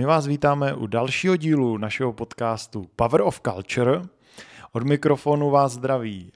[0.00, 4.02] My vás vítáme u dalšího dílu našeho podcastu Power of Culture.
[4.72, 6.32] Od mikrofonu vás zdraví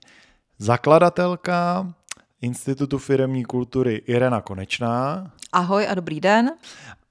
[0.59, 1.93] zakladatelka
[2.41, 5.31] Institutu firemní kultury Irena Konečná.
[5.53, 6.51] Ahoj a dobrý den.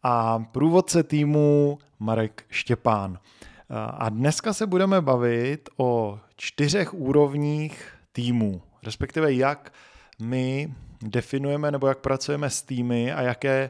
[0.04, 3.20] A průvodce týmu Marek Štěpán.
[3.98, 9.74] A dneska se budeme bavit o čtyřech úrovních týmu, respektive jak
[10.22, 13.70] my definujeme nebo jak pracujeme s týmy a jaké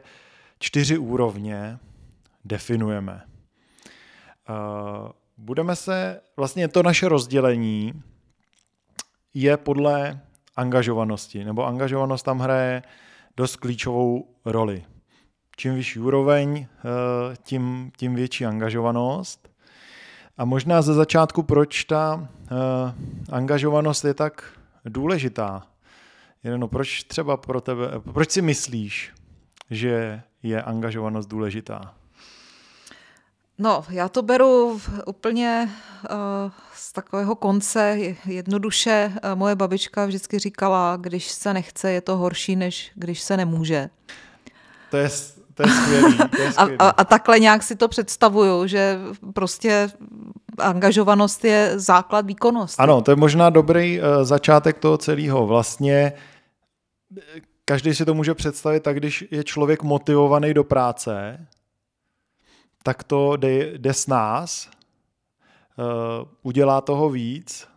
[0.58, 1.78] čtyři úrovně
[2.44, 3.22] definujeme.
[5.36, 8.02] Budeme se, vlastně to naše rozdělení
[9.34, 10.20] je podle
[10.56, 12.82] angažovanosti, nebo angažovanost tam hraje
[13.36, 14.84] dost klíčovou roli.
[15.56, 16.66] Čím vyšší úroveň,
[17.42, 19.48] tím, tím větší angažovanost.
[20.36, 22.58] A možná ze začátku, proč ta uh,
[23.30, 25.66] angažovanost je tak důležitá.
[26.44, 29.12] Jenom proč třeba pro tebe, proč si myslíš,
[29.70, 31.94] že je angažovanost důležitá?
[33.58, 35.70] No, já to beru úplně
[36.10, 36.16] uh,
[36.74, 39.12] z takového konce jednoduše.
[39.14, 43.90] Uh, moje babička vždycky říkala, když se nechce, je to horší, než když se nemůže.
[44.90, 45.08] To je
[45.54, 46.18] to je skvělý.
[46.36, 46.78] To je skvělý.
[46.78, 48.98] A, a, a takhle nějak si to představuju, že
[49.34, 49.88] prostě
[50.58, 52.82] angažovanost je základ výkonnosti.
[52.82, 55.46] Ano, to je možná dobrý uh, začátek toho celého.
[55.46, 56.12] Vlastně
[57.64, 61.46] každý si to může představit tak, když je člověk motivovaný do práce,
[62.86, 64.70] tak to jde, jde s nás,
[65.78, 65.84] uh,
[66.42, 67.68] udělá toho víc,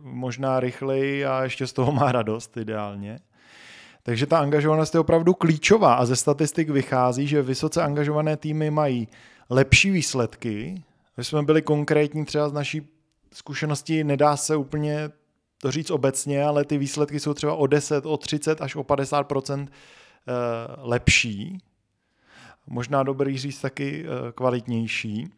[0.00, 3.18] možná rychleji a ještě z toho má radost ideálně.
[4.02, 9.08] Takže ta angažovanost je opravdu klíčová a ze statistik vychází, že vysoce angažované týmy mají
[9.50, 10.82] lepší výsledky.
[11.16, 12.88] My jsme byli konkrétní třeba z naší
[13.32, 15.10] zkušenosti, nedá se úplně
[15.58, 19.32] to říct obecně, ale ty výsledky jsou třeba o 10, o 30 až o 50
[19.32, 19.66] eh,
[20.78, 21.58] lepší.
[22.66, 25.32] Možná dobrý říct taky eh, kvalitnější.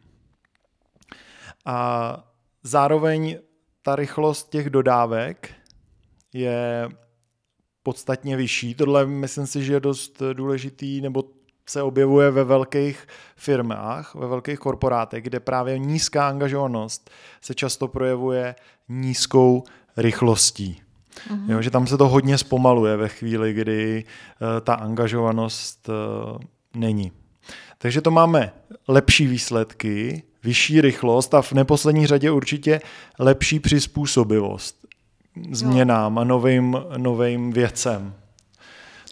[1.65, 2.23] A
[2.63, 3.39] zároveň
[3.81, 5.53] ta rychlost těch dodávek
[6.33, 6.89] je
[7.83, 8.75] podstatně vyšší.
[8.75, 11.23] Tohle myslím si, že je dost důležitý, nebo
[11.69, 17.09] se objevuje ve velkých firmách, ve velkých korporátech, kde právě nízká angažovanost
[17.41, 18.55] se často projevuje
[18.89, 19.63] nízkou
[19.97, 20.81] rychlostí.
[21.29, 21.51] Mm-hmm.
[21.51, 26.37] Jo, že tam se to hodně zpomaluje ve chvíli, kdy uh, ta angažovanost uh,
[26.77, 27.11] není.
[27.77, 28.53] Takže to máme
[28.87, 32.81] lepší výsledky, vyšší rychlost a v neposlední řadě určitě
[33.19, 34.75] lepší přizpůsobivost
[35.51, 38.13] změnám a novým, novým věcem.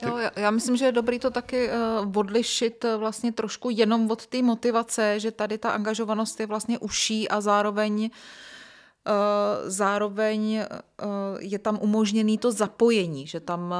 [0.01, 4.27] Jo, já myslím, že je dobrý to taky uh, odlišit uh, vlastně trošku jenom od
[4.27, 8.09] té motivace, že tady ta angažovanost je vlastně uší a zároveň uh,
[9.65, 10.65] zároveň
[11.39, 13.73] je tam umožněný to zapojení, že tam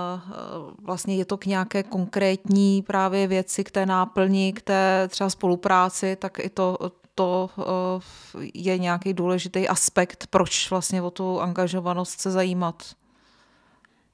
[0.81, 6.15] vlastně je to k nějaké konkrétní právě věci, k té náplni, k té třeba spolupráci,
[6.15, 6.77] tak i to
[7.15, 12.83] to eh, je nějaký důležitý aspekt, proč vlastně o tu angažovanost se zajímat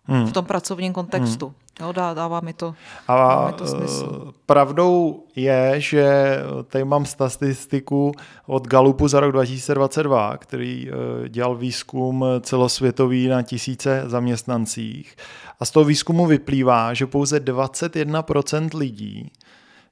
[0.03, 0.25] hmm.
[0.25, 1.45] v tom pracovním kontextu.
[1.45, 1.55] Hmm.
[1.81, 2.75] Jo, dá, dává mi to,
[3.07, 4.25] A dává mi to smysl.
[4.29, 6.35] Eh, pravdou je, že
[6.67, 8.11] tady mám statistiku
[8.45, 15.15] od Galupu za rok 2022, který eh, dělal výzkum celosvětový na tisíce zaměstnancích.
[15.59, 19.31] A z toho výzkumu vyplývá, že pouze 21% lidí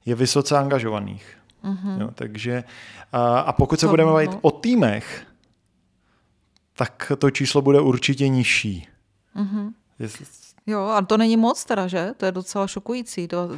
[0.06, 1.36] je vysoce angažovaných.
[1.64, 2.00] Mm-hmm.
[2.00, 2.64] Jo, takže
[3.12, 4.38] a, a pokud se to, budeme bavit no.
[4.42, 5.26] o týmech,
[6.76, 8.88] tak to číslo bude určitě nižší.
[9.36, 9.72] Mm-hmm.
[9.98, 10.26] Jestli...
[10.66, 12.12] Jo, a to není moc teda, že?
[12.16, 13.28] To je docela šokující.
[13.28, 13.48] To...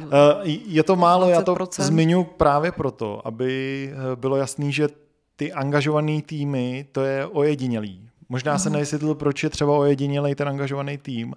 [0.65, 1.29] Je to málo, 20%.
[1.29, 4.87] já to zmiňu právě proto, aby eh, bylo jasný, že
[5.35, 8.09] ty angažované týmy, to je ojedinělý.
[8.29, 11.33] Možná se nevysvětlil, proč je třeba ojedinělý ten angažovaný tým,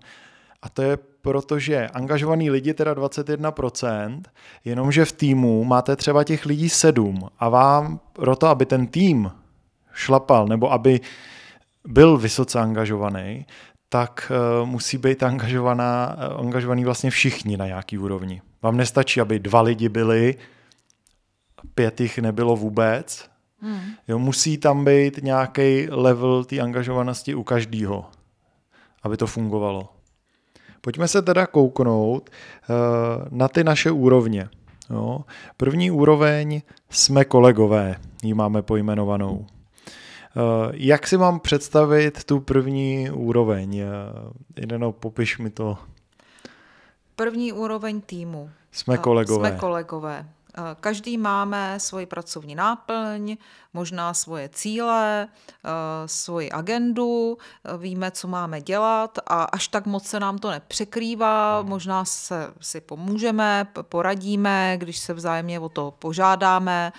[0.63, 4.23] a to je proto, že angažovaný lidi teda 21%,
[4.65, 9.31] jenomže v týmu máte třeba těch lidí 7 a vám proto, aby ten tým
[9.93, 11.01] šlapal nebo aby
[11.87, 13.47] byl vysoce angažovaný,
[13.89, 18.43] tak uh, musí být angažovaná, uh, angažovaný vlastně všichni na nějaký úrovni.
[18.63, 20.35] Vám nestačí, aby dva lidi byli,
[21.75, 23.31] pět jich nebylo vůbec.
[23.61, 23.81] Hmm.
[24.09, 28.05] Jo, musí tam být nějaký level té angažovanosti u každého,
[29.03, 29.89] aby to fungovalo.
[30.81, 32.77] Pojďme se teda kouknout uh,
[33.31, 34.49] na ty naše úrovně.
[34.91, 35.21] Jo.
[35.57, 39.47] První úroveň jsme kolegové, ji máme pojmenovanou.
[40.37, 43.83] Uh, jak si mám představit tu první úroveň?
[44.57, 45.79] Jedeno, popiš mi to.
[47.17, 48.51] První úroveň týmu.
[48.73, 49.49] Jsme kolegové.
[49.49, 50.27] Jsme kolegové.
[50.81, 53.37] Každý máme svoji pracovní náplň,
[53.75, 55.29] možná svoje cíle,
[56.07, 57.39] svoji agendu,
[57.79, 62.81] víme, co máme dělat a až tak moc se nám to nepřekrývá, možná se si
[62.81, 66.93] pomůžeme, poradíme, když se vzájemně o to požádáme,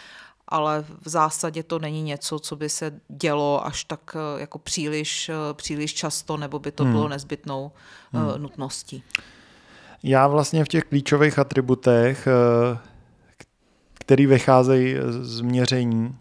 [0.48, 5.30] ale v zásadě to není něco, co by se dělo až tak eh, jako příliš,
[5.30, 6.94] eh, příliš často, nebo by to hmm.
[6.94, 7.72] bylo nezbytnou
[8.14, 8.42] eh, hmm.
[8.42, 9.04] nutností.
[10.04, 12.28] Já vlastně v těch klíčových atributech,
[13.94, 16.16] který vycházejí z měření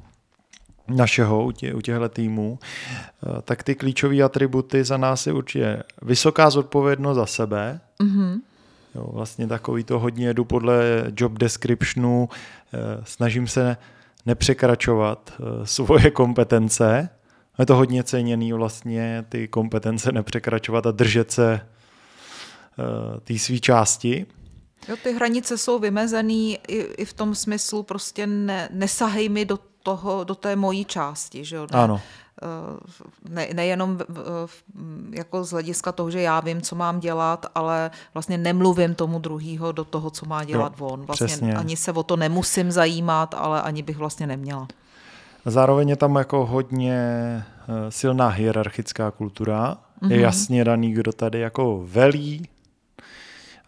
[0.89, 2.59] našeho u, tě, u těchto týmů,
[3.43, 8.41] tak ty klíčové atributy za nás je určitě vysoká zodpovědnost za sebe, mm-hmm.
[8.95, 12.29] Jo, vlastně takový to hodně jedu podle job descriptionu,
[13.05, 13.77] snažím se
[14.27, 17.09] nepřekračovat eh, svoje kompetence.
[17.59, 24.27] Je to hodně ceněný vlastně ty kompetence nepřekračovat a držet se eh, té své části.
[24.89, 29.59] Jo, ty hranice jsou vymezený i, i v tom smyslu prostě ne, nesahej mi do
[29.83, 31.45] toho, do té mojí části.
[31.45, 31.67] Že jo?
[31.73, 32.01] Ne, ano.
[32.43, 33.99] Eh, ne, nejenom
[35.11, 39.73] jako z hlediska toho, že já vím, co mám dělat, ale vlastně nemluvím tomu druhýho
[39.73, 41.07] do toho, co má dělat jo, on.
[41.07, 41.55] Vlastně přesně.
[41.55, 44.69] ani se o to nemusím zajímat, ale ani bych vlastně neměla.
[45.45, 49.77] Zároveň je tam jako hodně eh, silná hierarchická kultura.
[50.03, 50.11] Mm-hmm.
[50.11, 50.25] Je mhm.
[50.25, 52.49] jasně daný, kdo tady jako velí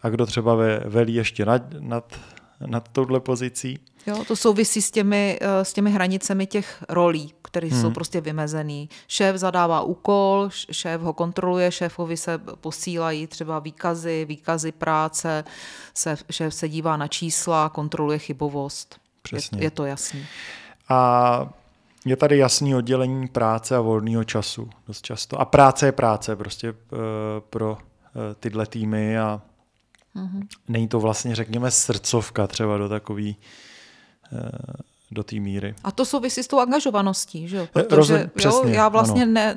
[0.01, 2.13] a kdo třeba velí ještě nad, nad,
[2.65, 3.79] nad touhle pozicí.
[4.07, 7.81] Jo, to souvisí s těmi, eh, s těmi hranicemi těch rolí, které hmm.
[7.81, 8.89] jsou prostě vymezený.
[9.07, 15.43] Šéf zadává úkol, šéf ho kontroluje, šéfovi se posílají třeba výkazy, výkazy práce,
[15.93, 18.99] se, šéf se dívá na čísla, kontroluje chybovost.
[19.21, 19.59] Přesně.
[19.59, 20.25] Je, je to jasný.
[20.89, 21.49] A
[22.05, 25.41] je tady jasný oddělení práce a volného času dost často.
[25.41, 26.77] A práce je práce prostě uh,
[27.49, 27.77] pro uh,
[28.39, 29.41] tyhle týmy a
[30.15, 30.47] mm-hmm.
[30.67, 33.37] není to vlastně, řekněme, srdcovka třeba do takový
[34.33, 34.49] Eh,
[35.11, 35.75] do té míry.
[35.83, 37.63] A to souvisí s tou angažovaností, že jo?
[37.63, 39.55] Eh, Protože Rozum, přesně, jo, já vlastně ne,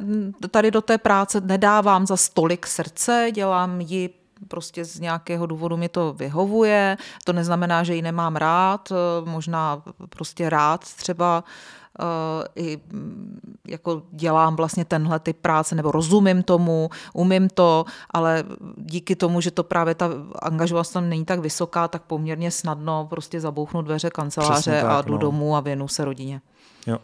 [0.50, 4.10] tady do té práce nedávám za stolik srdce, dělám ji
[4.48, 6.96] prostě z nějakého důvodu mi to vyhovuje.
[7.24, 11.44] To neznamená, že ji nemám rád, eh, možná prostě rád třeba
[12.56, 18.44] i mm, jako dělám vlastně tenhle typ práce, nebo rozumím tomu, umím to, ale
[18.76, 20.10] díky tomu, že to právě ta
[20.42, 25.12] angažovanost tam není tak vysoká, tak poměrně snadno prostě zabouchnu dveře kanceláře tak, a jdu
[25.12, 25.18] no.
[25.18, 26.40] domů a věnu se rodině.
[26.86, 26.98] Jo.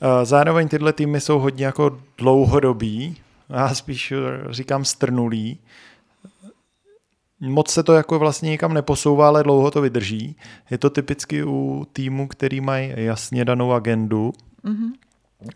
[0.00, 3.16] Eh, zároveň tyhle týmy jsou hodně jako dlouhodobí,
[3.48, 4.12] já spíš
[4.50, 5.58] říkám strnulý,
[7.42, 10.36] moc se to jako vlastně nikam neposouvá, ale dlouho to vydrží.
[10.70, 14.32] Je to typicky u týmu, který mají jasně danou agendu,
[14.64, 14.90] mm-hmm.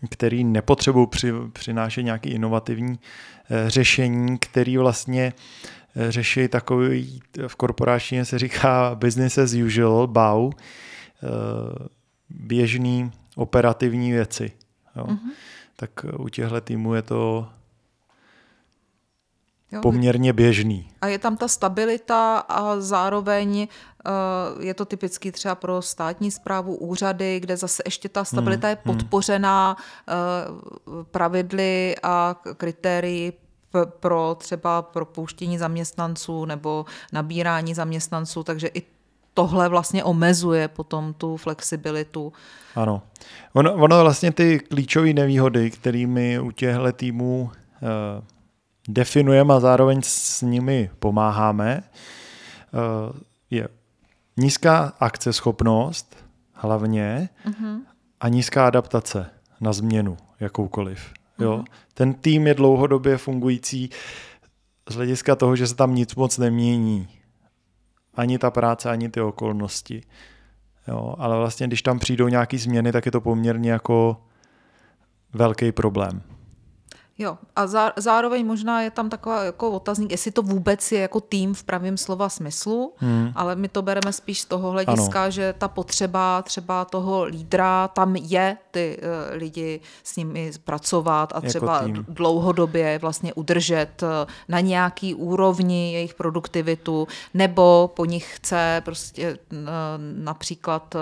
[0.09, 2.99] který nepotřebují při, přinášet nějaké inovativní
[3.49, 5.33] e, řešení, který vlastně
[5.95, 10.55] e, řeší takový, v korporáčně se říká business as usual, BAU, e,
[12.29, 14.51] běžný operativní věci.
[14.95, 15.03] Jo.
[15.03, 15.31] Mm-hmm.
[15.75, 17.47] Tak u těchto týmů je to
[19.71, 20.89] Jo, poměrně běžný.
[21.01, 23.67] A je tam ta stabilita a zároveň
[24.57, 28.77] uh, je to typický třeba pro státní zprávu úřady, kde zase ještě ta stabilita hmm,
[28.77, 28.97] je hmm.
[28.97, 33.33] podpořená uh, pravidly a kritérii
[33.99, 38.81] pro třeba propouštění zaměstnanců nebo nabírání zaměstnanců, takže i
[39.33, 42.33] tohle vlastně omezuje potom tu flexibilitu.
[42.75, 43.01] Ano.
[43.53, 48.23] Ono, ono vlastně ty klíčové nevýhody, kterými u těchto týmů uh,
[48.87, 53.19] definujeme a zároveň s nimi pomáháme, eh,
[53.49, 53.67] je
[54.37, 57.79] nízká akceschopnost hlavně uh-huh.
[58.19, 59.29] a nízká adaptace
[59.61, 61.13] na změnu jakoukoliv.
[61.39, 61.57] Jo?
[61.57, 61.65] Uh-huh.
[61.93, 63.89] Ten tým je dlouhodobě fungující
[64.89, 67.07] z hlediska toho, že se tam nic moc nemění.
[68.13, 70.01] Ani ta práce, ani ty okolnosti.
[70.87, 71.15] Jo?
[71.17, 74.21] Ale vlastně, když tam přijdou nějaké změny, tak je to poměrně jako
[75.33, 76.21] velký problém.
[77.19, 81.19] Jo, a zá, zároveň možná je tam taková jako otazník, jestli to vůbec je jako
[81.21, 83.31] tým v pravém slova smyslu, hmm.
[83.35, 85.31] ale my to bereme spíš z toho hlediska, ano.
[85.31, 91.35] že ta potřeba třeba toho lídra, tam je ty uh, lidi s nimi pracovat a
[91.35, 92.05] jako třeba tým.
[92.07, 94.09] dlouhodobě vlastně udržet uh,
[94.47, 99.57] na nějaký úrovni jejich produktivitu, nebo po nich chce prostě uh,
[100.23, 101.01] například uh,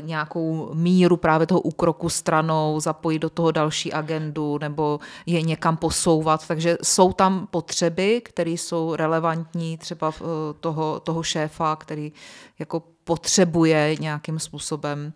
[0.00, 6.48] nějakou míru právě toho úkroku stranou, zapojit do toho další agendu, nebo je někam posouvat.
[6.48, 10.24] Takže jsou tam potřeby, které jsou relevantní třeba eh,
[10.60, 12.12] toho, toho šéfa, který
[12.58, 15.12] jako potřebuje nějakým způsobem.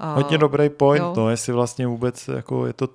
[0.00, 2.88] Eh, Hodně dobrý point, no, jestli vlastně vůbec jako je to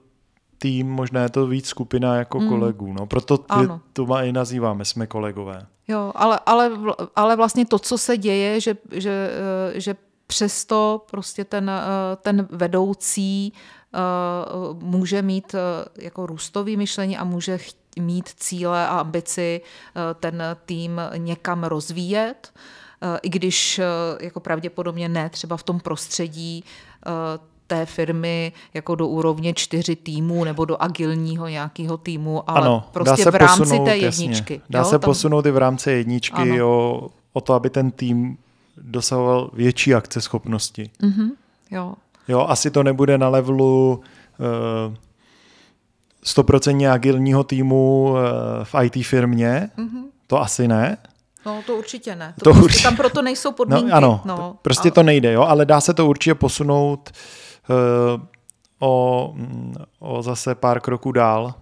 [0.57, 2.49] tým, možná je to víc skupina jako mm.
[2.49, 2.93] kolegů.
[2.93, 5.65] No, proto ty, to má i nazýváme, jsme kolegové.
[5.87, 6.71] Jo, ale, ale,
[7.15, 9.29] ale vlastně to, co se děje, že, že,
[9.75, 9.95] eh, že
[10.27, 11.71] přesto prostě ten,
[12.21, 13.53] ten vedoucí
[14.79, 15.55] může mít
[15.97, 17.59] jako růstový myšlení a může
[17.99, 19.61] mít cíle a ambici
[20.19, 22.53] ten tým někam rozvíjet,
[23.21, 23.81] i když
[24.19, 26.63] jako pravděpodobně ne třeba v tom prostředí
[27.67, 33.31] té firmy jako do úrovně čtyři týmů nebo do agilního nějakého týmu, ale ano, prostě
[33.31, 34.53] v rámci posunout, té jedničky.
[34.53, 34.65] Jasně.
[34.69, 35.07] Dá jo, se tam...
[35.07, 38.37] posunout i v rámci jedničky o, o to, aby ten tým
[38.77, 40.89] dosahoval větší akceschopnosti.
[41.01, 41.29] Mm-hmm,
[41.71, 41.93] jo.
[42.27, 44.01] Jo, asi to nebude na levelu
[44.87, 44.93] uh,
[46.25, 48.17] 100% agilního týmu uh,
[48.63, 50.03] v IT firmě, mm-hmm.
[50.27, 50.97] to asi ne.
[51.45, 52.33] No, to určitě ne.
[52.37, 52.83] To, to prostě určitě...
[52.83, 53.89] Tam proto nejsou no, podmínky.
[53.89, 54.91] No, ano, no, prostě ale...
[54.91, 57.15] to nejde, jo, ale dá se to určitě posunout uh,
[57.69, 58.19] Eh,
[58.79, 59.33] o,
[59.99, 61.53] o zase pár kroků dál.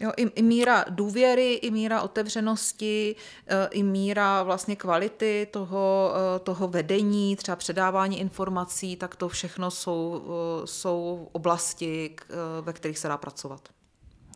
[0.00, 6.38] Jo, i, i míra důvěry, i míra otevřenosti, eh, i míra vlastně kvality toho, eh,
[6.38, 10.24] toho vedení, třeba předávání informací, tak to všechno jsou,
[10.64, 12.16] jsou oblasti,
[12.60, 13.68] ve kterých se dá pracovat.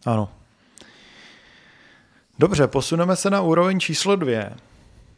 [0.06, 0.28] Ano.
[2.38, 4.56] Dobře, posuneme se na úroveň číslo dvě.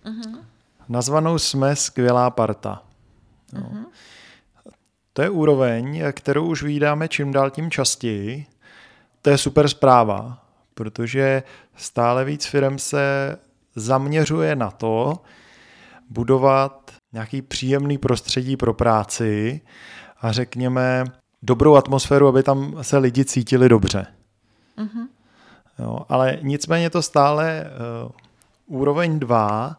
[0.05, 0.45] Uh-huh.
[0.89, 2.83] Nazvanou jsme skvělá parta.
[3.53, 3.61] No.
[3.61, 3.87] Uh-huh.
[5.13, 8.47] To je úroveň, kterou už vydáme čím dál tím častěji.
[9.23, 11.43] To je super zpráva, protože
[11.77, 13.37] stále víc firm se
[13.77, 15.19] zaměřuje na to
[16.11, 19.61] budovat nějaký příjemný prostředí pro práci
[20.21, 21.05] a řekněme
[21.43, 24.07] dobrou atmosféru, aby tam se lidi cítili dobře.
[24.79, 25.07] Mm-hmm.
[25.79, 27.65] Jo, ale nicméně to stále
[28.05, 29.77] uh, úroveň 2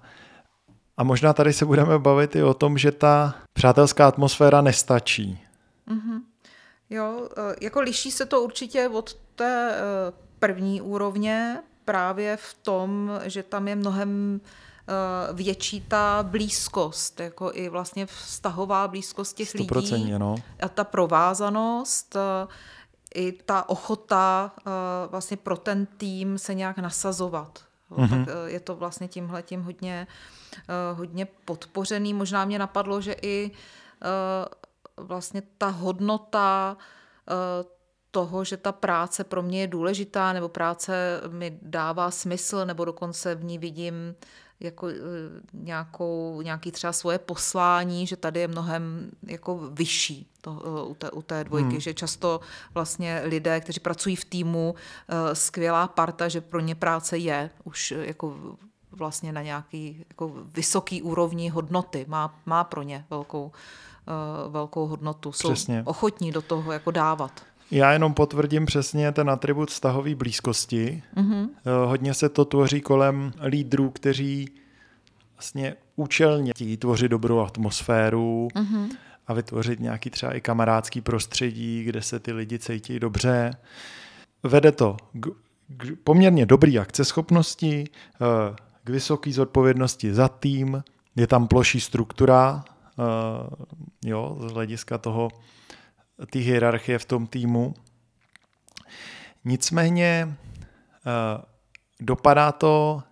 [0.98, 5.40] a možná tady se budeme bavit i o tom, že ta přátelská atmosféra nestačí.
[5.88, 6.20] Mm-hmm.
[6.94, 9.82] Jo, e, jako liší se to určitě od té e,
[10.40, 17.70] první úrovně právě v tom, že tam je mnohem e, větší ta blízkost, jako i
[17.70, 20.14] vlastně vztahová blízkost těch lidí.
[20.18, 20.36] No.
[20.64, 22.16] A ta provázanost,
[23.16, 24.52] i ta ochota
[25.08, 27.60] vlastně pro ten tým se nějak nasazovat.
[27.92, 28.26] Mm-hmm.
[28.26, 30.08] Tak je to vlastně tímhle tím hodně
[30.58, 32.14] Eh, hodně podpořený.
[32.14, 34.46] Možná mě napadlo, že i eh,
[34.98, 36.78] vlastně ta hodnota
[37.30, 37.34] eh,
[38.12, 43.36] toho, že ta práce pro mě je důležitá, nebo práce mi dává smysl, nebo dokonce
[43.36, 44.16] v ní vidím
[44.60, 44.88] jako
[45.54, 50.52] nějakou, nějaký třeba svoje poslání, že tady je mnohem jako vyšší to,
[50.88, 51.80] u, té, u té dvojky, hmm.
[51.80, 52.40] že často
[52.74, 54.76] vlastně lidé, kteří pracují v týmu,
[55.34, 58.58] skvělá parta, že pro ně práce je už jako
[58.92, 63.52] vlastně na nějaký jako vysoký úrovni hodnoty, má, má pro ně velkou, uh,
[64.50, 65.32] velkou hodnotu.
[65.32, 65.84] Jsou přesně.
[65.86, 67.42] ochotní do toho jako dávat.
[67.72, 71.04] Já jenom potvrdím přesně ten atribut vztahové blízkosti.
[71.16, 71.50] Mm-hmm.
[71.86, 74.50] Hodně se to tvoří kolem lídrů, kteří
[75.36, 78.90] vlastně účelně chtějí tvořit dobrou atmosféru mm-hmm.
[79.28, 83.52] a vytvořit nějaký třeba i kamarádský prostředí, kde se ty lidi cítí dobře.
[84.44, 85.28] Vede to k,
[85.68, 90.84] k poměrně dobrý akceschopnosti, eh, k vysoké zodpovědnosti za tým,
[91.16, 92.64] je tam ploší struktura,
[94.06, 95.30] jo, z hlediska toho,
[96.30, 97.74] ty hierarchie v tom týmu.
[99.46, 101.44] Nicméně uh,
[102.00, 103.04] dopadá to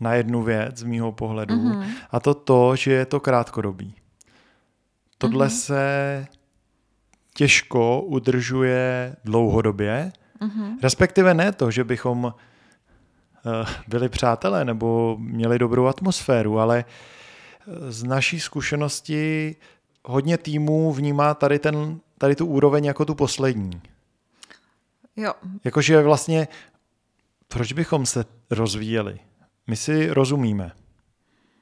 [0.00, 1.86] na jednu věc z mýho pohledu mm-hmm.
[2.10, 3.94] a to to, že je to krátkodobý.
[5.18, 5.60] Tohle mm-hmm.
[5.60, 6.26] se
[7.34, 10.76] těžko udržuje dlouhodobě, mm-hmm.
[10.82, 12.34] respektive ne to, že bychom
[13.46, 16.92] Eh, byli přátelé nebo měli dobrou atmosféru, ale eh,
[17.88, 19.56] z naší zkušenosti
[20.04, 23.82] hodně týmů vnímá tady, ten, tady tu úroveň jako tu poslední.
[25.16, 25.32] Jo.
[25.64, 26.48] Jakože vlastně,
[27.48, 29.18] proč bychom se rozvíjeli?
[29.66, 30.72] My si rozumíme.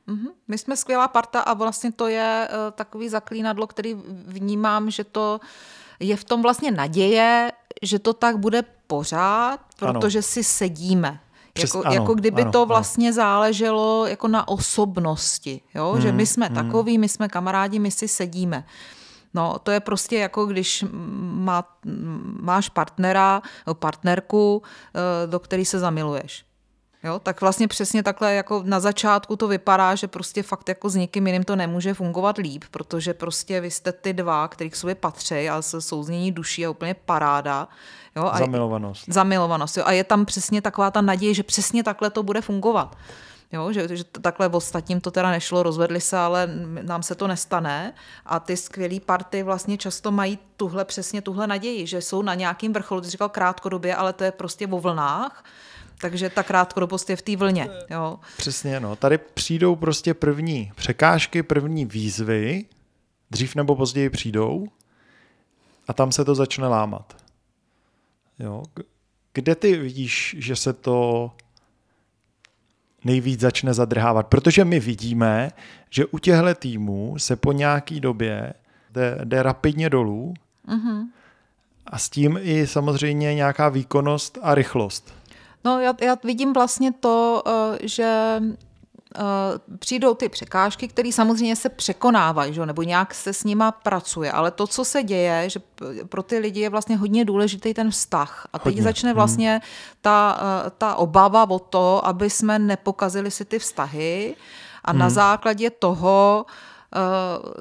[0.08, 0.30] Mm-hmm.
[0.48, 3.94] My jsme skvělá parta a vlastně to je uh, takový zaklínadlo, který
[4.26, 5.40] vnímám, že to
[6.00, 10.22] je v tom vlastně naděje, že to tak bude pořád, protože ano.
[10.22, 11.20] si sedíme.
[11.52, 13.14] Přes, jako, ano, jako kdyby ano, to vlastně ano.
[13.14, 15.92] záleželo jako na osobnosti, jo?
[15.92, 16.54] Hmm, že my jsme hmm.
[16.54, 18.64] takový, my jsme kamarádi, my si sedíme.
[19.34, 20.84] No, to je prostě jako když
[21.22, 21.64] má,
[22.40, 23.42] máš partnera,
[23.72, 24.62] partnerku,
[24.94, 26.44] eh, do který se zamiluješ.
[27.04, 30.94] Jo, tak vlastně přesně takhle jako na začátku to vypadá, že prostě fakt jako s
[30.94, 34.94] nikým jiným to nemůže fungovat líp, protože prostě vy jste ty dva, který k sobě
[34.94, 37.68] patří a se souznění duší a úplně paráda.
[38.16, 39.04] Jo, a zamilovanost.
[39.08, 39.76] Zamilovanost.
[39.76, 42.96] Jo, a je tam přesně taková ta naděje, že přesně takhle to bude fungovat.
[43.52, 46.48] Jo, že, že takhle v ostatním to teda nešlo, rozvedli se, ale
[46.82, 47.94] nám se to nestane.
[48.26, 52.72] A ty skvělé party vlastně často mají tuhle přesně tuhle naději, že jsou na nějakým
[52.72, 55.44] vrcholu, ty říkal krátkodobě, ale to je prostě vo vlnách.
[56.02, 57.68] Takže ta krátkodobost je v té vlně.
[57.90, 58.18] Jo.
[58.36, 58.96] Přesně, no.
[58.96, 62.64] Tady přijdou prostě první překážky, první výzvy,
[63.30, 64.68] dřív nebo později přijdou
[65.88, 67.16] a tam se to začne lámat.
[68.38, 68.62] Jo.
[69.32, 71.30] Kde ty vidíš, že se to
[73.04, 74.26] nejvíc začne zadrhávat?
[74.26, 75.50] Protože my vidíme,
[75.90, 78.54] že u těchto týmů se po nějaký době
[78.90, 80.34] jde, jde rapidně dolů
[80.68, 81.06] mm-hmm.
[81.86, 85.21] a s tím i samozřejmě nějaká výkonnost a rychlost.
[85.64, 88.40] No já, já vidím vlastně to, eh, že
[89.18, 92.66] Uh, přijdou ty překážky, které samozřejmě se překonávají, že?
[92.66, 95.60] nebo nějak se s nima pracuje, ale to, co se děje, že
[96.08, 98.46] pro ty lidi je vlastně hodně důležitý ten vztah.
[98.52, 98.82] A teď hodně.
[98.82, 99.14] začne hmm.
[99.14, 99.60] vlastně
[100.00, 104.36] ta, uh, ta obava o to, aby jsme nepokazili si ty vztahy
[104.84, 105.00] a hmm.
[105.00, 106.81] na základě toho uh, Eh,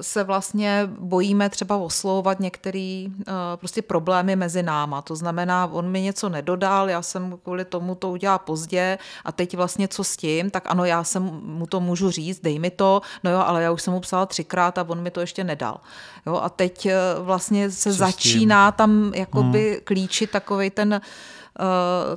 [0.00, 5.02] se vlastně bojíme třeba oslovovat některé eh, prostě problémy mezi náma.
[5.02, 9.56] To znamená, on mi něco nedodal, já jsem kvůli tomu to udělal pozdě a teď
[9.56, 13.00] vlastně co s tím, tak ano, já jsem mu to můžu říct, dej mi to,
[13.24, 15.80] no jo, ale já už jsem mu psala třikrát a on mi to ještě nedal.
[16.26, 19.80] Jo, a teď eh, vlastně se co začíná tam jakoby hmm.
[19.84, 21.41] klíčit takovej ten Eh,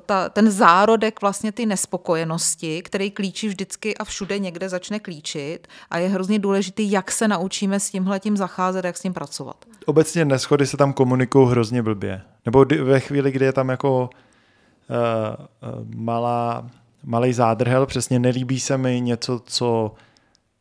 [0.06, 5.98] ta, ten zárodek vlastně ty nespokojenosti, který klíčí vždycky a všude někde začne klíčit a
[5.98, 9.56] je hrozně důležitý, jak se naučíme s tímhle tím zacházet, jak s tím pracovat.
[9.86, 12.22] Obecně neschody se tam komunikují hrozně blbě.
[12.46, 16.70] Nebo ve chvíli, kdy je tam jako uh, malá,
[17.04, 19.92] malý zádrhel, přesně nelíbí se mi něco, co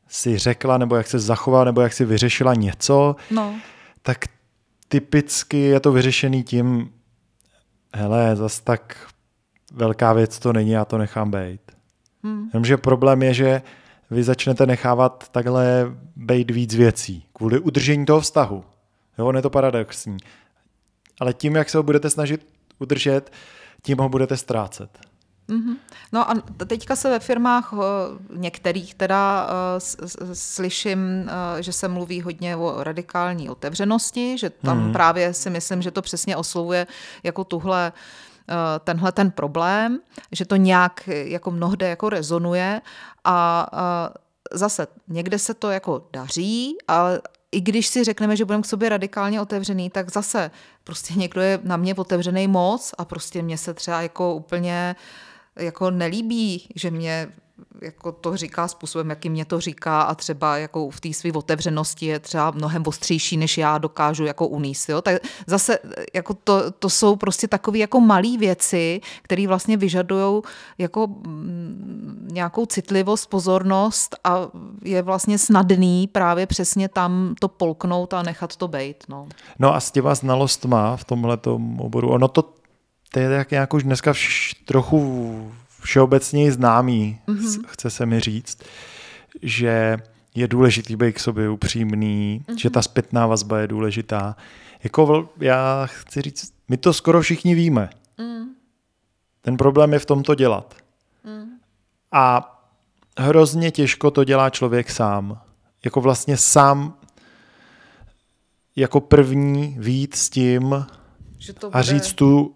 [0.08, 3.54] si řekla, nebo jak se zachovala, nebo jak si vyřešila něco, no.
[4.02, 4.24] tak
[4.88, 6.90] typicky je to vyřešený tím,
[7.94, 9.08] hele, zas tak
[9.72, 11.60] velká věc to není, já to nechám být.
[12.22, 12.50] Hmm.
[12.52, 13.62] Jenomže problém je, že
[14.10, 18.64] vy začnete nechávat takhle být víc věcí kvůli udržení toho vztahu.
[19.18, 20.16] Jo, on je to paradoxní.
[21.20, 22.46] Ale tím, jak se ho budete snažit
[22.78, 23.32] udržet,
[23.82, 24.98] tím ho budete ztrácet.
[25.48, 25.76] Mm-hmm.
[26.12, 26.34] No a
[26.66, 27.74] teďka se ve firmách
[28.30, 29.48] některých teda
[30.32, 34.92] slyším, že se mluví hodně o radikální otevřenosti, že tam mm.
[34.92, 36.86] právě si myslím, že to přesně oslovuje
[37.22, 37.92] jako tuhle
[38.84, 39.98] tenhle ten problém,
[40.32, 42.80] že to nějak jako mnohde jako rezonuje
[43.24, 43.66] a
[44.52, 47.20] zase někde se to jako daří, ale
[47.52, 50.50] i když si řekneme, že budeme k sobě radikálně otevřený, tak zase
[50.84, 55.02] prostě někdo je na mě otevřený moc a prostě mě se třeba jako úplně uh,
[55.56, 57.28] jako nelíbí, že mě
[57.82, 62.06] jako to říká způsobem, jakým mě to říká a třeba jako v té své otevřenosti
[62.06, 64.88] je třeba mnohem ostřejší, než já dokážu jako uníst.
[64.88, 65.02] Jo?
[65.02, 65.78] Tak zase
[66.14, 70.42] jako to, to jsou prostě takové jako malé věci, které vlastně vyžadují
[70.78, 74.48] jako mm, nějakou citlivost, pozornost a
[74.84, 79.04] je vlastně snadný právě přesně tam to polknout a nechat to bejt.
[79.08, 79.26] No,
[79.58, 81.38] no a s těma znalostma v tomhle
[81.78, 82.54] oboru, ono to
[83.14, 87.64] to je tak nějak už dneska vš, trochu všeobecně známý, mm-hmm.
[87.66, 88.58] chce se mi říct,
[89.42, 89.96] že
[90.34, 92.56] je důležitý být k sobě upřímný, mm-hmm.
[92.56, 94.36] že ta zpětná vazba je důležitá.
[94.82, 97.90] Jako já chci říct, my to skoro všichni víme.
[98.18, 98.44] Mm.
[99.42, 100.74] Ten problém je v tom to dělat.
[101.24, 101.50] Mm.
[102.12, 102.50] A
[103.18, 105.40] hrozně těžko to dělá člověk sám.
[105.84, 106.98] Jako vlastně sám
[108.76, 110.84] jako první vít s tím
[111.44, 111.78] že to bude...
[111.78, 112.53] a říct tu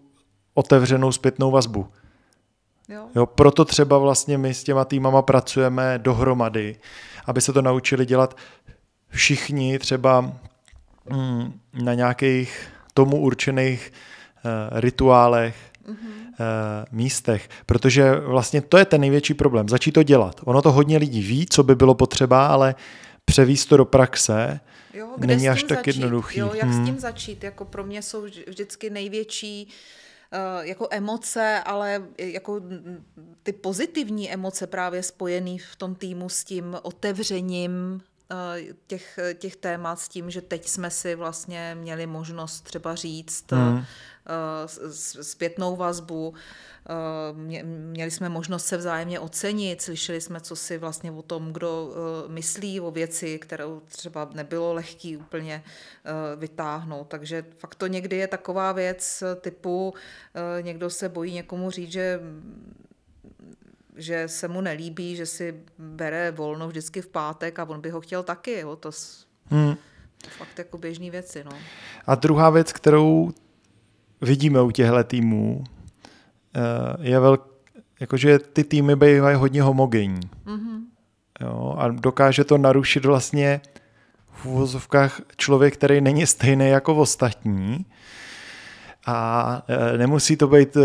[0.59, 1.87] otevřenou zpětnou vazbu.
[2.89, 3.07] Jo.
[3.15, 6.75] Jo, proto třeba vlastně my s těma týmama pracujeme dohromady,
[7.25, 8.37] aby se to naučili dělat
[9.09, 10.21] všichni třeba
[11.09, 15.55] mm, na nějakých tomu určených uh, rituálech,
[15.87, 16.85] mm-hmm.
[16.91, 20.41] místech, protože vlastně to je ten největší problém, začít to dělat.
[20.43, 22.75] Ono to hodně lidí ví, co by bylo potřeba, ale
[23.25, 24.59] převíst to do praxe
[24.93, 26.39] jo, není až tak jednoduchý.
[26.39, 26.83] Jo, jak hmm.
[26.83, 27.43] s tím začít?
[27.43, 29.73] Jako pro mě jsou vždycky největší uh,
[30.61, 32.61] jako emoce, ale jako
[33.43, 38.18] ty pozitivní emoce právě spojené v tom týmu s tím otevřením eh,
[38.87, 43.83] těch, těch témat s tím, že teď jsme si vlastně měli možnost třeba říct mm.
[45.21, 46.33] zpětnou vazbu,
[47.63, 51.93] měli jsme možnost se vzájemně ocenit, slyšeli jsme, co si vlastně o tom, kdo
[52.27, 55.63] myslí o věci, kterou třeba nebylo lehký úplně
[56.35, 57.07] vytáhnout.
[57.07, 59.93] Takže fakt to někdy je taková věc typu,
[60.61, 62.19] někdo se bojí někomu říct, že
[63.99, 68.01] že se mu nelíbí, že si bere volno vždycky v pátek a on by ho
[68.01, 68.59] chtěl taky.
[68.59, 68.75] Jo?
[68.75, 68.91] To
[69.45, 69.75] hmm.
[70.37, 71.43] fakt jako běžné věci.
[71.43, 71.51] No.
[72.05, 73.31] A druhá věc, kterou
[74.21, 75.63] vidíme u těchto týmů,
[76.55, 77.37] eh, je, vel,
[77.99, 80.29] jakože ty týmy bývají hodně homogenní.
[80.45, 80.79] Mm-hmm.
[81.41, 83.61] Jo, a dokáže to narušit vlastně
[84.31, 87.85] v uvozovkách člověk, který není stejný jako ostatní.
[89.05, 90.81] A e, nemusí to být e,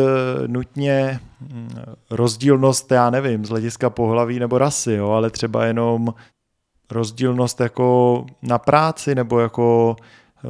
[0.46, 1.70] nutně mm,
[2.10, 6.14] rozdílnost, já nevím, z hlediska pohlaví nebo rasy, jo, ale třeba jenom
[6.90, 10.48] rozdílnost jako na práci nebo jako e,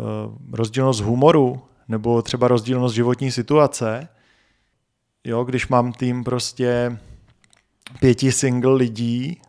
[0.52, 4.08] rozdílnost humoru nebo třeba rozdílnost životní situace.
[5.24, 6.98] Jo, když mám tým prostě
[8.00, 9.40] pěti single lidí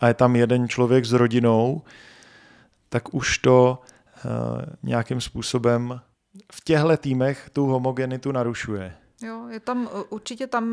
[0.00, 1.82] a je tam jeden člověk s rodinou,
[2.88, 3.78] tak už to
[4.82, 6.00] nějakým způsobem
[6.52, 8.96] v těchto týmech tu homogenitu narušuje.
[9.22, 10.64] Jo, je tam určitě tam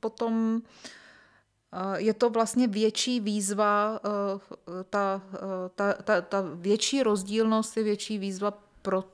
[0.00, 0.62] potom
[1.96, 4.00] je to vlastně větší výzva,
[4.90, 5.22] ta,
[5.74, 9.04] ta, ta, ta větší rozdílnost je větší výzva pro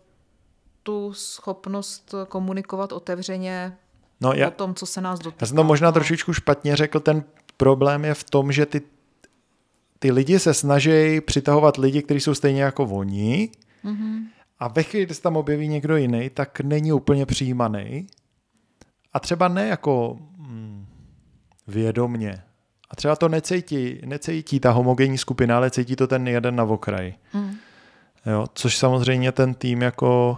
[0.83, 3.77] tu schopnost komunikovat otevřeně
[4.21, 5.43] no, já, o tom, co se nás dotýká.
[5.43, 5.93] Já jsem to možná no.
[5.93, 7.25] trošičku špatně řekl, ten
[7.57, 8.83] problém je v tom, že ty,
[9.99, 13.51] ty lidi se snaží přitahovat lidi, kteří jsou stejně jako oni
[13.85, 14.27] mm-hmm.
[14.59, 18.07] A ve chvíli, kdy se tam objeví někdo jiný, tak není úplně přijímaný
[19.13, 20.87] a třeba ne jako hmm,
[21.67, 22.43] vědomně.
[22.91, 27.15] A třeba to necítí, necítí ta homogenní skupina, ale cítí to ten jeden na okraji.
[27.35, 27.57] Mm.
[28.27, 30.37] Jo, což samozřejmě ten tým jako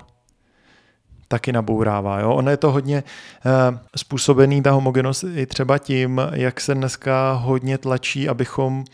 [1.28, 2.20] taky nabourává.
[2.20, 2.34] Jo?
[2.34, 3.02] Ono je to hodně
[3.46, 8.84] uh, způsobený, ta homogenost, i třeba tím, jak se dneska hodně tlačí, abychom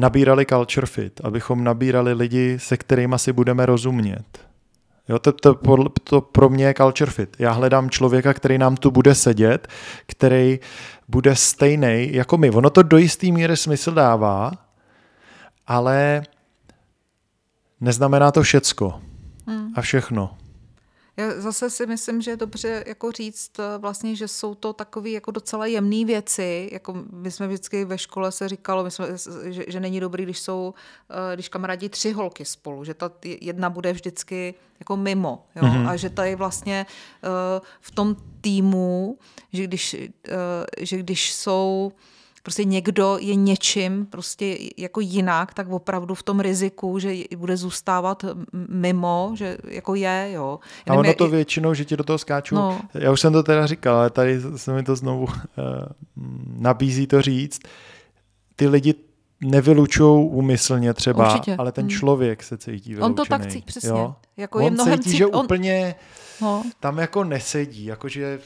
[0.00, 4.48] nabírali culture fit, abychom nabírali lidi, se kterými si budeme rozumět.
[5.08, 5.54] Jo, to, to,
[6.04, 7.36] to pro mě je culture fit.
[7.38, 9.68] Já hledám člověka, který nám tu bude sedět,
[10.06, 10.58] který
[11.08, 12.50] bude stejný jako my.
[12.50, 14.52] Ono to do jistý míry smysl dává,
[15.66, 16.22] ale
[17.80, 19.00] neznamená to všecko
[19.46, 19.72] hmm.
[19.74, 20.36] a všechno.
[21.18, 25.10] Já zase si myslím, že je dobře jako říct eh, vlastně, že jsou to takové
[25.10, 26.68] jako docela jemné věci.
[26.72, 29.06] Jako my jsme vždycky ve škole se říkalo, my jsme,
[29.44, 30.74] že, že není dobrý, když jsou,
[31.10, 35.46] eh, když kamarádi tři holky spolu, že ta jedna bude vždycky jako mimo.
[35.56, 35.62] Jo?
[35.62, 35.88] Mm-hmm.
[35.88, 36.86] A že tady vlastně
[37.22, 37.30] uh,
[37.80, 39.18] v tom týmu,
[39.52, 39.96] že když,
[40.80, 41.92] že když jsou
[42.42, 48.24] prostě někdo je něčím prostě jako jinak, tak opravdu v tom riziku, že bude zůstávat
[48.68, 50.58] mimo, že jako je, jo.
[50.86, 52.80] Já a ono to většinou, že ti do toho skáču, no.
[52.94, 55.28] já už jsem to teda říkal, ale tady se mi to znovu uh,
[56.58, 57.60] nabízí to říct,
[58.56, 58.94] ty lidi
[59.40, 61.56] nevylučují úmyslně třeba, Určitě.
[61.58, 61.90] ale ten hmm.
[61.90, 63.06] člověk se cítí vyloučený.
[63.06, 63.88] On to tak cítí, přesně.
[63.88, 64.14] Jo?
[64.36, 65.16] Jako On je mnohem cítí, cít...
[65.16, 65.44] že on...
[65.44, 65.94] úplně
[66.40, 66.62] no.
[66.80, 68.40] tam jako nesedí, jakože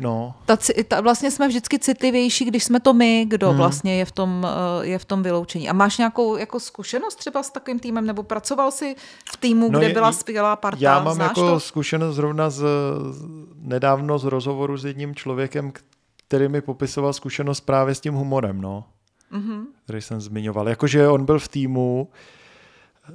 [0.00, 0.34] No.
[0.46, 0.56] Ta,
[0.88, 3.56] ta, vlastně jsme vždycky citlivější, když jsme to my, kdo hmm.
[3.56, 5.68] vlastně je v, tom, eh, je v tom vyloučení.
[5.68, 8.96] A máš nějakou jako zkušenost třeba s takovým týmem, nebo pracoval jsi
[9.32, 10.78] v týmu, no kde je, byla skvělá parta?
[10.80, 11.60] Já mám Znáš jako to?
[11.60, 12.64] zkušenost zrovna z,
[13.54, 15.72] nedávno z rozhovoru s jedním člověkem,
[16.28, 18.84] který mi popisoval zkušenost právě s tím humorem, no.
[19.32, 19.64] Mm-hmm.
[19.84, 20.68] Který jsem zmiňoval.
[20.68, 22.08] Jakože on byl v týmu,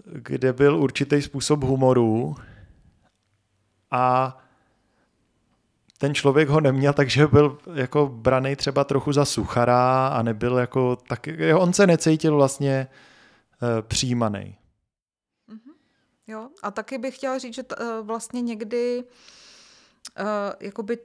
[0.06, 2.36] kde byl určitý způsob humoru
[3.92, 4.38] a
[6.04, 10.96] ten člověk ho neměl, takže byl jako braný třeba trochu za suchara a nebyl jako
[10.96, 12.88] tak, on se necítil vlastně
[13.62, 14.58] uh, přijímaný.
[15.50, 15.74] Mm-hmm.
[16.28, 20.26] Jo, a taky bych chtěla říct, že t, uh, vlastně někdy uh,
[20.60, 20.98] jakoby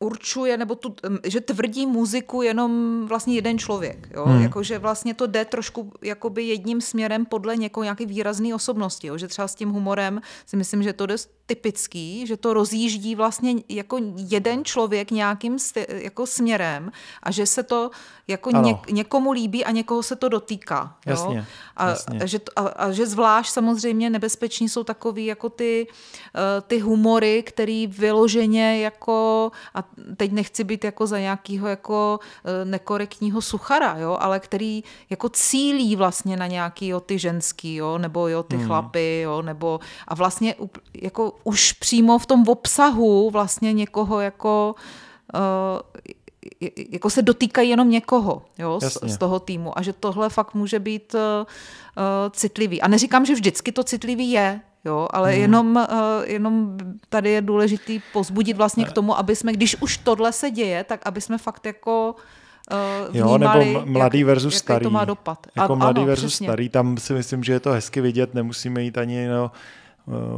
[0.00, 4.08] určuje, nebo tu, že tvrdí muziku jenom vlastně jeden člověk.
[4.14, 4.24] Jo?
[4.24, 4.42] Hmm.
[4.42, 9.06] Jako, že vlastně to jde trošku jakoby jedním směrem podle někoho nějaké výrazné osobnosti.
[9.06, 9.18] Jo?
[9.18, 13.54] Že třeba s tím humorem si myslím, že to jde typický, že to rozjíždí vlastně
[13.68, 15.56] jako jeden člověk nějakým
[15.88, 17.90] jako směrem a že se to
[18.28, 20.96] jako něk, někomu líbí a někoho se to dotýká.
[21.06, 21.10] Jo?
[21.10, 22.18] Jasně, a, jasně.
[22.18, 27.42] A, že, a, a že zvlášť samozřejmě nebezpeční jsou takový jako ty, uh, ty humory,
[27.42, 29.84] který vyloženě jako, a
[30.16, 34.16] teď nechci být jako za nějakého jako uh, nekorektního suchara, jo?
[34.20, 37.98] ale který jako cílí vlastně na nějaký jo, ty ženský, jo?
[37.98, 38.66] nebo jo, ty hmm.
[38.66, 39.42] chlapy, jo?
[39.42, 40.54] nebo a vlastně
[40.94, 44.74] jako už přímo v tom obsahu vlastně někoho jako
[45.34, 46.12] uh,
[46.90, 50.78] jako se dotýkají jenom někoho jo, z, z toho týmu a že tohle fakt může
[50.78, 51.20] být uh,
[52.30, 52.82] citlivý.
[52.82, 55.40] A neříkám, že vždycky to citlivý je, jo, ale hmm.
[55.40, 60.32] jenom, uh, jenom tady je důležitý pozbudit vlastně k tomu, aby jsme, když už tohle
[60.32, 62.16] se děje, tak aby jsme fakt jako
[62.72, 64.82] uh, vnímali, jo, nebo mladý jak, versus starý.
[64.82, 65.46] to má dopad.
[65.56, 66.46] Jako a, mladý ano, versus přesně.
[66.46, 69.81] starý, tam si myslím, že je to hezky vidět, nemusíme jít ani no, Eh,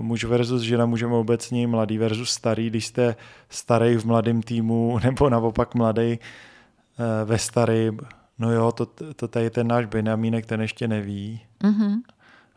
[0.01, 3.17] muž versus žena můžeme obecně mladý versus starý, když jste
[3.49, 7.91] starý v mladém týmu nebo naopak mladý eh, ve starý,
[8.39, 11.41] no jo, to, to tady je ten náš Benjamínek, ten ještě neví.
[11.65, 12.01] Mm-hmm.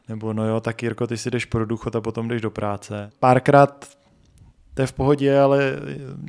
[0.09, 3.11] Nebo no jo, tak Jirko, ty si jdeš pro důchod a potom jdeš do práce.
[3.19, 3.97] Párkrát
[4.77, 5.75] to je v pohodě, ale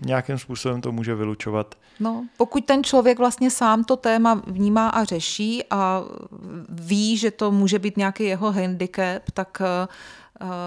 [0.04, 1.74] nějakým způsobem to může vylučovat.
[2.00, 6.02] No, pokud ten člověk vlastně sám to téma vnímá a řeší a
[6.68, 9.88] ví, že to může být nějaký jeho handicap, tak uh,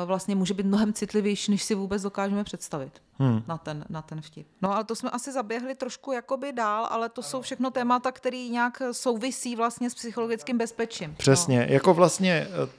[0.05, 3.43] vlastně může být mnohem citlivější, než si vůbec dokážeme představit hmm.
[3.47, 4.47] na, ten, na ten vtip.
[4.62, 8.47] No ale to jsme asi zaběhli trošku jakoby dál, ale to jsou všechno témata, které
[8.51, 11.15] nějak souvisí vlastně s psychologickým bezpečím.
[11.17, 11.73] Přesně, no.
[11.73, 12.69] jako vlastně eh,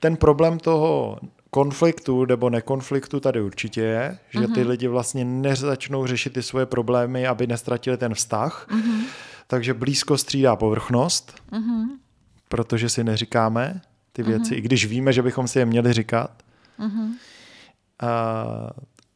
[0.00, 1.18] ten problém toho
[1.50, 4.70] konfliktu nebo nekonfliktu tady určitě je, že ty mhm.
[4.70, 8.66] lidi vlastně nezačnou řešit ty svoje problémy, aby nestratili ten vztah.
[8.70, 9.04] Uh-huh.
[9.46, 11.86] Takže blízko střídá povrchnost, uh-huh.
[12.48, 13.80] protože si neříkáme
[14.12, 14.58] ty věci, uh-huh.
[14.58, 16.42] i když víme, že bychom si je měli říkat.
[16.80, 17.14] Uh-huh.
[18.00, 18.44] A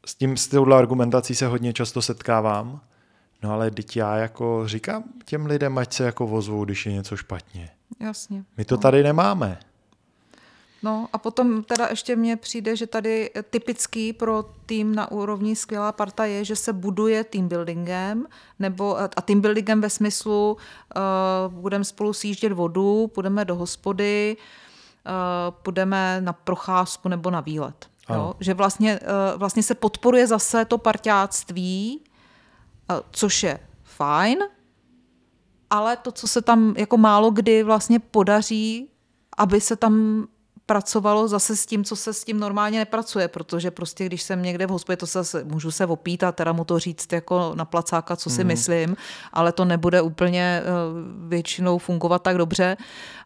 [0.07, 2.81] s tím, s touhle argumentací se hodně často setkávám.
[3.43, 7.17] No ale teď já jako říkám těm lidem, ať se jako vozvou, když je něco
[7.17, 7.71] špatně.
[8.01, 8.45] Jasně.
[8.57, 8.81] My to no.
[8.81, 9.59] tady nemáme.
[10.83, 15.93] No a potom teda ještě mně přijde, že tady typický pro tým na úrovni skvělá
[15.93, 18.27] parta je, že se buduje team buildingem,
[18.59, 24.45] nebo a team buildingem ve smyslu uh, budeme spolu sjíždět vodu, půjdeme do hospody, uh,
[25.51, 27.89] půjdeme na procházku nebo na výlet.
[28.11, 28.35] Jo?
[28.41, 32.05] Že vlastně, uh, vlastně se podporuje zase to parťáctví,
[32.91, 34.39] uh, což je fajn,
[35.71, 38.91] ale to, co se tam jako málo kdy vlastně podaří,
[39.37, 40.27] aby se tam
[40.67, 44.67] pracovalo zase s tím, co se s tím normálně nepracuje, protože prostě když jsem někde
[44.67, 48.17] v hospodě, to se můžu se opít a teda mu to říct jako na placáka,
[48.17, 48.49] co si mm.
[48.49, 48.97] myslím,
[49.33, 50.65] ale to nebude úplně eh,
[51.29, 52.77] většinou fungovat tak dobře,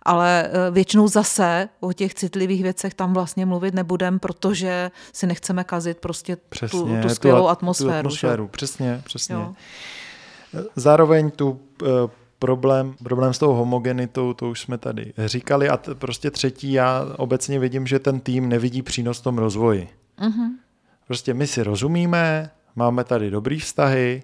[0.03, 5.65] ale eh, většinou zase o těch citlivých věcech tam vlastně mluvit nebudem, protože si nechceme
[5.65, 7.91] kazit prostě přesně, tu, tu skvělou tu, atmosféru.
[7.91, 8.51] Tu atmosféru, že?
[8.51, 9.35] přesně, přesně.
[9.35, 9.55] Jo.
[10.77, 11.61] Zároveň tu
[12.39, 15.69] problém, problém s tou homogenitou, to už jsme tady říkali.
[15.69, 19.89] A t- prostě třetí, já obecně vidím, že ten tým nevidí přínos v tom rozvoji.
[20.19, 20.51] Uh-huh.
[21.07, 24.23] Prostě my si rozumíme, máme tady dobrý vztahy,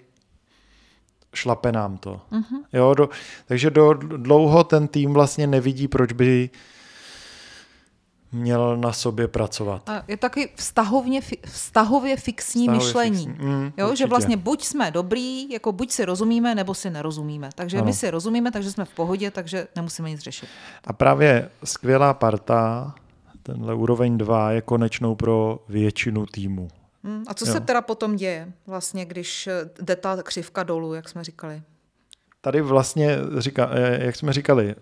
[1.34, 2.20] šlape nám to.
[2.32, 2.64] Uh-huh.
[2.72, 3.08] Jo, do,
[3.46, 6.50] takže do, dlouho ten tým vlastně nevidí, proč by
[8.34, 9.88] měl na sobě pracovat.
[9.88, 13.26] A je taky vztahovně, vztahově fixní vztahově myšlení.
[13.26, 13.46] Fixní.
[13.46, 17.50] Mm, jo, že vlastně buď jsme dobrý, jako buď si rozumíme, nebo si nerozumíme.
[17.54, 17.86] Takže ano.
[17.86, 20.48] my si rozumíme, takže jsme v pohodě, takže nemusíme nic řešit.
[20.84, 22.94] A právě skvělá parta,
[23.42, 26.68] tenhle úroveň 2, je konečnou pro většinu týmu.
[27.02, 27.52] Mm, a co jo.
[27.52, 31.62] se teda potom děje, vlastně, když eh, jde ta křivka dolů, jak jsme říkali?
[32.40, 34.74] Tady vlastně, říká, eh, jak jsme říkali,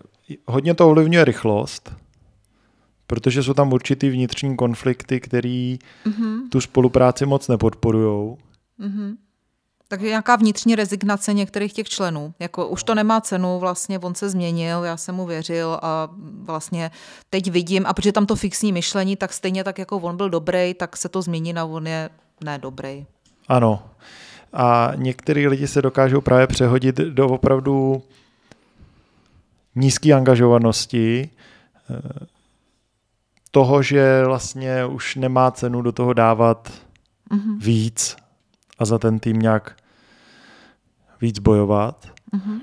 [0.47, 1.93] hodně to ovlivňuje rychlost,
[3.07, 6.49] protože jsou tam určitý vnitřní konflikty, který mm-hmm.
[6.49, 8.37] tu spolupráci moc nepodporují.
[8.79, 9.15] Mm-hmm.
[9.87, 12.33] Takže nějaká vnitřní rezignace některých těch členů.
[12.39, 16.09] Jako už to nemá cenu, vlastně on se změnil, já jsem mu věřil a
[16.43, 16.91] vlastně
[17.29, 20.73] teď vidím, a protože tam to fixní myšlení, tak stejně tak jako on byl dobrý,
[20.73, 22.09] tak se to změní na on je
[22.43, 23.05] ne dobrý.
[23.47, 23.83] Ano.
[24.53, 28.03] A některý lidi se dokážou právě přehodit do opravdu
[29.75, 31.29] nízké angažovanosti,
[33.53, 36.71] toho, že vlastně už nemá cenu do toho dávat
[37.31, 37.57] mm-hmm.
[37.59, 38.15] víc
[38.79, 39.75] a za ten tým nějak
[41.21, 42.05] víc bojovat.
[42.33, 42.59] Mm-hmm.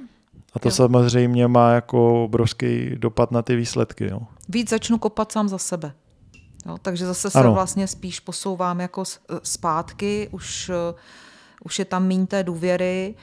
[0.55, 0.72] A to jo.
[0.72, 4.07] samozřejmě má jako obrovský dopad na ty výsledky.
[4.11, 4.20] Jo.
[4.48, 5.92] Víc začnu kopat sám za sebe.
[6.66, 7.55] Jo, takže zase se ano.
[7.55, 9.05] vlastně spíš posouvám jako
[9.42, 10.70] zpátky, už,
[11.64, 13.14] už je tam méně té důvěry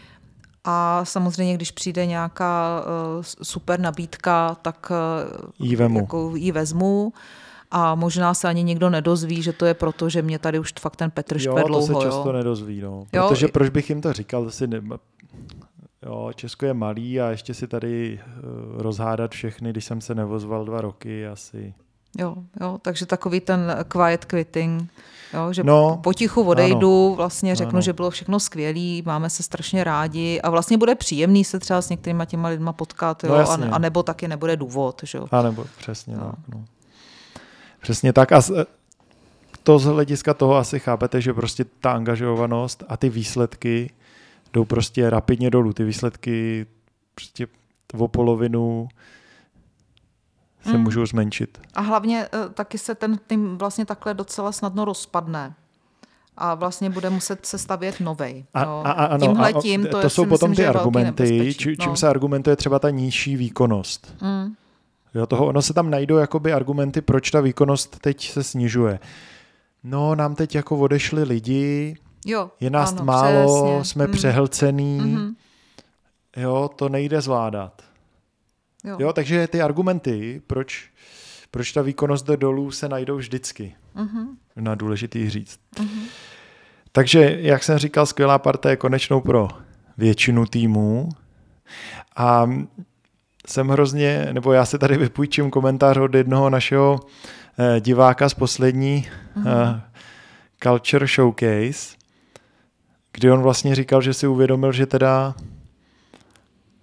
[0.63, 2.81] a samozřejmě, když přijde nějaká
[3.17, 4.91] uh, super nabídka, tak
[5.59, 5.99] jí, vemu.
[5.99, 7.13] Jako jí vezmu
[7.71, 10.95] a možná se ani nikdo nedozví, že to je proto, že mě tady už fakt
[10.95, 11.87] ten Petr špe dlouho.
[11.87, 12.33] to se často jo.
[12.33, 13.05] nedozví, no.
[13.11, 13.49] Protože jo.
[13.53, 14.81] proč bych jim to říkal, to si ne...
[16.05, 20.65] Jo, Česko je malý a ještě si tady uh, rozhádat všechny, když jsem se nevozval
[20.65, 21.73] dva roky, asi...
[22.17, 24.91] Jo, jo, takže takový ten quiet quitting,
[25.33, 27.81] jo, že no, potichu odejdu, ano, vlastně řeknu, ano.
[27.81, 31.89] že bylo všechno skvělé, máme se strašně rádi a vlastně bude příjemný se třeba s
[31.89, 35.01] některýma těma lidma potkat, jo, no, a, a nebo taky nebude důvod.
[35.03, 35.19] Že?
[35.31, 36.25] A nebo přesně no.
[36.25, 36.35] tak.
[36.55, 36.63] No.
[37.87, 38.41] Přesně tak a
[39.63, 43.91] to z hlediska toho asi chápete, že prostě ta angažovanost a ty výsledky
[44.53, 45.73] jdou prostě rapidně dolů.
[45.73, 46.65] Ty výsledky
[47.15, 47.47] prostě
[47.97, 48.87] o polovinu
[50.61, 50.83] se mm.
[50.83, 51.57] můžou zmenšit.
[51.73, 55.55] A hlavně uh, taky se ten tým vlastně takhle docela snadno rozpadne
[56.37, 58.45] a vlastně bude muset se stavět novej.
[58.53, 58.87] A, no.
[58.87, 61.95] a, a, Tímhle tím, to, to jsou potom myslím, ty argumenty, či, čím no.
[61.95, 64.15] se argumentuje třeba ta nižší výkonnost.
[64.21, 64.55] Mm.
[65.17, 68.99] Jo, toho, ono se tam najdou jakoby argumenty, proč ta výkonnost teď se snižuje.
[69.83, 73.85] No, nám teď jako odešli lidi, jo, je nás ano, málo, přesně.
[73.85, 74.13] jsme mm.
[74.13, 75.35] přehlcený, mm-hmm.
[76.37, 77.81] jo, to nejde zvládat.
[78.83, 78.97] Jo.
[78.99, 80.89] jo, takže ty argumenty, proč,
[81.51, 83.75] proč ta výkonnost jde dolů, se najdou vždycky.
[83.95, 84.27] Mm-hmm.
[84.55, 85.59] Na důležitý říct.
[85.75, 86.03] Mm-hmm.
[86.91, 89.47] Takže, jak jsem říkal, skvělá parta je konečnou pro
[89.97, 91.09] většinu týmů.
[92.15, 92.49] A
[93.49, 96.99] jsem hrozně, nebo já se tady vypůjčím komentář od jednoho našeho
[97.59, 99.07] eh, diváka z poslední
[99.37, 99.81] mm-hmm.
[100.63, 101.97] Culture Showcase,
[103.11, 105.35] kdy on vlastně říkal, že si uvědomil, že teda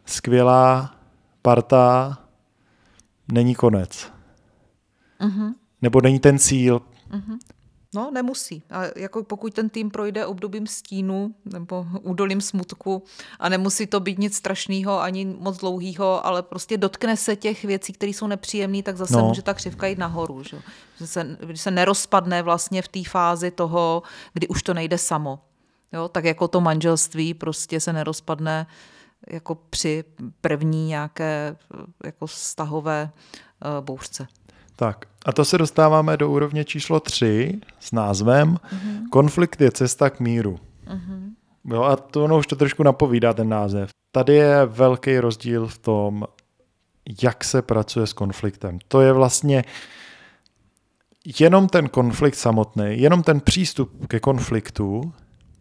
[0.06, 0.94] skvělá
[1.42, 2.18] parta
[3.32, 4.12] není konec.
[5.20, 5.52] Mm-hmm.
[5.82, 6.80] Nebo není ten cíl.
[7.10, 7.38] Mm-hmm.
[7.94, 8.62] No, nemusí.
[8.70, 13.02] A jako pokud ten tým projde obdobím stínu nebo údolím smutku
[13.38, 17.92] a nemusí to být nic strašného ani moc dlouhého, ale prostě dotkne se těch věcí,
[17.92, 19.28] které jsou nepříjemné, tak zase no.
[19.28, 20.42] může ta křivka jít nahoru.
[20.42, 20.62] Že?
[20.98, 24.02] Že, se, že se nerozpadne vlastně v té fázi toho,
[24.32, 25.38] kdy už to nejde samo.
[25.92, 26.08] Jo?
[26.08, 28.66] Tak jako to manželství prostě se nerozpadne
[29.26, 30.04] jako při
[30.40, 31.56] první nějaké
[32.04, 33.10] jako stahové
[33.64, 34.26] uh, bouřce.
[34.76, 39.08] Tak a to se dostáváme do úrovně číslo 3 s názvem uh-huh.
[39.10, 40.58] Konflikt je cesta k míru.
[40.86, 41.32] Uh-huh.
[41.64, 43.90] Jo, a to ono už to trošku napovídá ten název.
[44.12, 46.24] Tady je velký rozdíl v tom,
[47.22, 48.78] jak se pracuje s konfliktem.
[48.88, 49.64] To je vlastně
[51.40, 55.12] jenom ten konflikt samotný, jenom ten přístup ke konfliktu,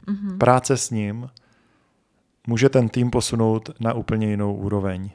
[0.07, 0.37] uh-huh.
[0.37, 1.29] práce s ním,
[2.47, 5.09] může ten tým posunout na úplně jinou úroveň.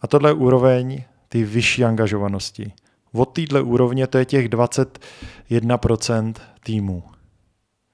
[0.00, 2.72] A tohle je úroveň ty vyšší angažovanosti.
[3.12, 7.02] Od téhle úrovně to je těch 21% týmů.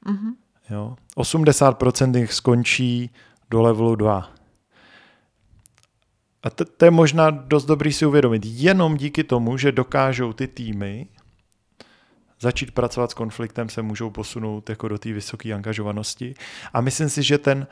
[0.07, 0.33] Mm-hmm.
[0.70, 0.96] Jo?
[1.16, 3.11] 80% jich skončí
[3.50, 4.31] do levelu 2.
[6.42, 8.42] A to, to je možná dost dobrý si uvědomit.
[8.46, 11.09] Jenom díky tomu, že dokážou ty týmy
[12.40, 16.35] začít pracovat s konfliktem, se můžou posunout jako do té vysoké angažovanosti.
[16.72, 17.66] A myslím si, že, ten,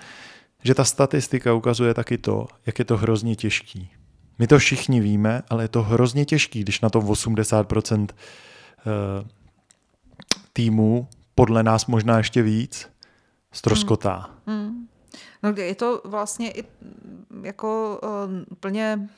[0.63, 3.91] že ta statistika ukazuje taky to, jak je to hrozně těžký.
[4.39, 9.29] My to všichni víme, ale je to hrozně těžký, když na tom 80% eh,
[10.53, 12.89] týmů, podle nás možná ještě víc,
[13.53, 14.31] stroskotá.
[14.47, 14.67] Hmm.
[14.67, 14.89] Hmm.
[15.43, 16.65] No, je to vlastně i
[17.43, 19.09] jako uh, úplně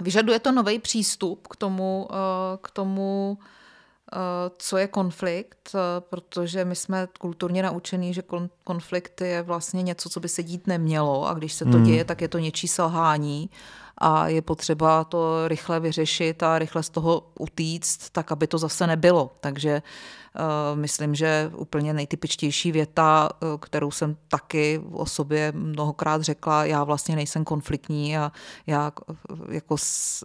[0.00, 2.16] vyžaduje to nový přístup k tomu, uh,
[2.62, 4.18] k tomu uh,
[4.58, 10.08] co je konflikt, uh, protože my jsme kulturně naučení, že kon, konflikt je vlastně něco,
[10.08, 11.84] co by se dít nemělo a když se to hmm.
[11.84, 13.50] děje, tak je to něčí selhání
[13.98, 18.86] a je potřeba to rychle vyřešit a rychle z toho utíct, tak aby to zase
[18.86, 19.30] nebylo.
[19.40, 26.64] Takže uh, myslím, že úplně nejtypičtější věta, uh, kterou jsem taky o sobě mnohokrát řekla,
[26.64, 28.32] já vlastně nejsem konfliktní a
[28.66, 30.24] já uh, jako s,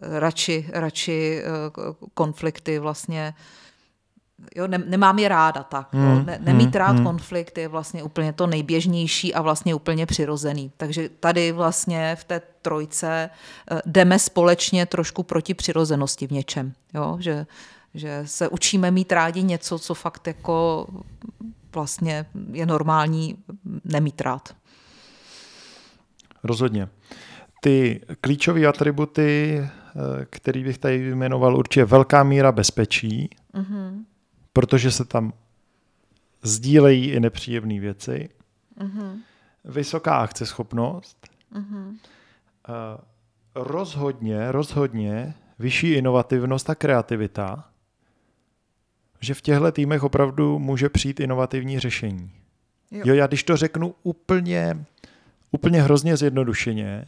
[0.00, 1.42] radši, radši
[2.14, 3.34] konflikty vlastně
[4.56, 5.88] jo, ne, nemám je ráda tak.
[5.92, 6.22] Hmm, jo.
[6.26, 7.04] Ne, nemít hmm, rád hmm.
[7.04, 10.72] konflikt je vlastně úplně to nejběžnější a vlastně úplně přirozený.
[10.76, 13.30] Takže tady vlastně v té trojce
[13.70, 16.72] eh, jdeme společně trošku proti přirozenosti v něčem.
[16.94, 17.16] Jo?
[17.20, 17.46] Že,
[17.94, 20.86] že se učíme mít rádi něco, co fakt jako
[21.74, 23.36] vlastně je normální
[23.84, 24.54] nemít rád.
[26.44, 26.88] Rozhodně.
[27.60, 29.68] Ty klíčové atributy, eh,
[30.30, 34.04] který bych tady vyjmenoval, určitě velká míra bezpečí, mm-hmm
[34.52, 35.32] protože se tam
[36.42, 38.28] sdílejí i nepříjemné věci,
[38.78, 39.18] mm-hmm.
[39.64, 41.88] vysoká akceschopnost, mm-hmm.
[41.88, 41.96] uh,
[43.54, 47.68] rozhodně, rozhodně vyšší inovativnost a kreativita,
[49.20, 52.30] že v těchto týmech opravdu může přijít inovativní řešení.
[52.90, 53.02] Jo.
[53.06, 54.84] jo, já když to řeknu úplně,
[55.50, 57.06] úplně hrozně zjednodušeně,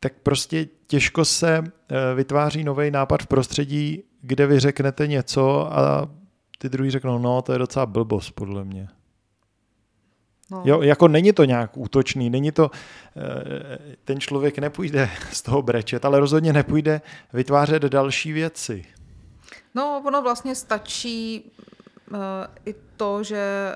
[0.00, 6.08] tak prostě těžko se eh, vytváří nový nápad v prostředí, kde vy řeknete něco a
[6.58, 8.88] ty druhý řeknou, no to je docela blbost podle mě.
[10.50, 10.62] No.
[10.64, 12.70] Jo, jako není to nějak útočný, není to,
[13.16, 17.00] eh, ten člověk nepůjde z toho brečet, ale rozhodně nepůjde
[17.32, 18.84] vytvářet další věci.
[19.74, 21.52] No, ono vlastně stačí
[22.66, 23.74] i to, že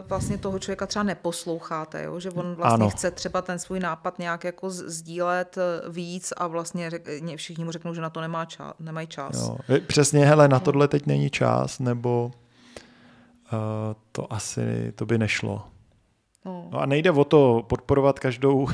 [0.00, 2.20] uh, vlastně toho člověka třeba neposloucháte, jo?
[2.20, 2.90] že on vlastně ano.
[2.90, 7.70] chce třeba ten svůj nápad nějak jako sdílet eh, víc a vlastně řek, všichni mu
[7.70, 9.48] řeknou, že na to nemá čas, nemají čas.
[9.68, 9.78] Jo.
[9.86, 12.30] Přesně, hele, na tohle teď není čas, nebo
[13.52, 13.58] uh,
[14.12, 15.62] to asi, to by nešlo.
[16.44, 16.68] No.
[16.72, 18.68] no a nejde o to podporovat každou,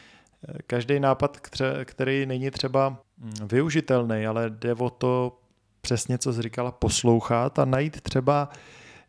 [0.66, 1.38] každý nápad,
[1.84, 5.41] který není třeba hm, využitelný, ale jde o to
[5.82, 8.48] přesně, co jsi říkala, poslouchat a najít třeba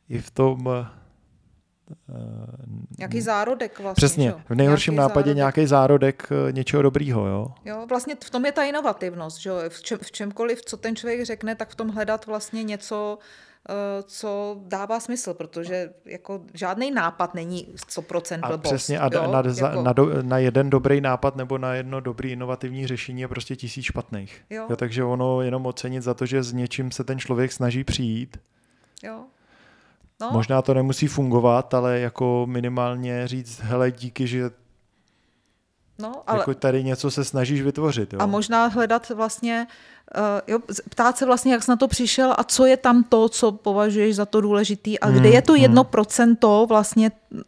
[0.09, 0.85] i v tom uh,
[2.97, 3.95] Nějaký zárodek vlastně.
[3.95, 4.43] Přesně, že?
[4.49, 5.37] v nejhorším nějaký nápadě zárodek.
[5.37, 7.47] nějaký zárodek eh, něčeho dobrýho, jo?
[7.65, 11.25] Jo, vlastně v tom je ta inovativnost, že v, čem, v čemkoliv, co ten člověk
[11.25, 13.17] řekne, tak v tom hledat vlastně něco,
[14.03, 18.53] co dává smysl, protože jako žádný nápad není 100% blbost.
[18.53, 19.31] A přesně, a jo?
[19.31, 19.81] Na, jako...
[19.81, 23.85] na, do, na jeden dobrý nápad nebo na jedno dobrý inovativní řešení je prostě tisíc
[23.85, 24.41] špatných.
[24.49, 24.65] Jo.
[24.69, 28.37] Jo, takže ono jenom ocenit za to, že s něčím se ten člověk snaží přijít,
[29.03, 29.23] Jo.
[30.21, 30.29] No.
[30.31, 34.51] Možná to nemusí fungovat, ale jako minimálně říct, hele, díky, že
[35.99, 36.39] No, ale...
[36.39, 38.13] Jako tady něco se snažíš vytvořit.
[38.13, 38.19] Jo?
[38.21, 39.67] A možná hledat vlastně,
[40.17, 43.29] uh, jo, ptát se vlastně, jak jsi na to přišel a co je tam to,
[43.29, 45.61] co považuješ za to důležitý a hmm, kde je to hmm.
[45.61, 45.91] jedno hmm.
[45.91, 47.39] procento vlastně uh,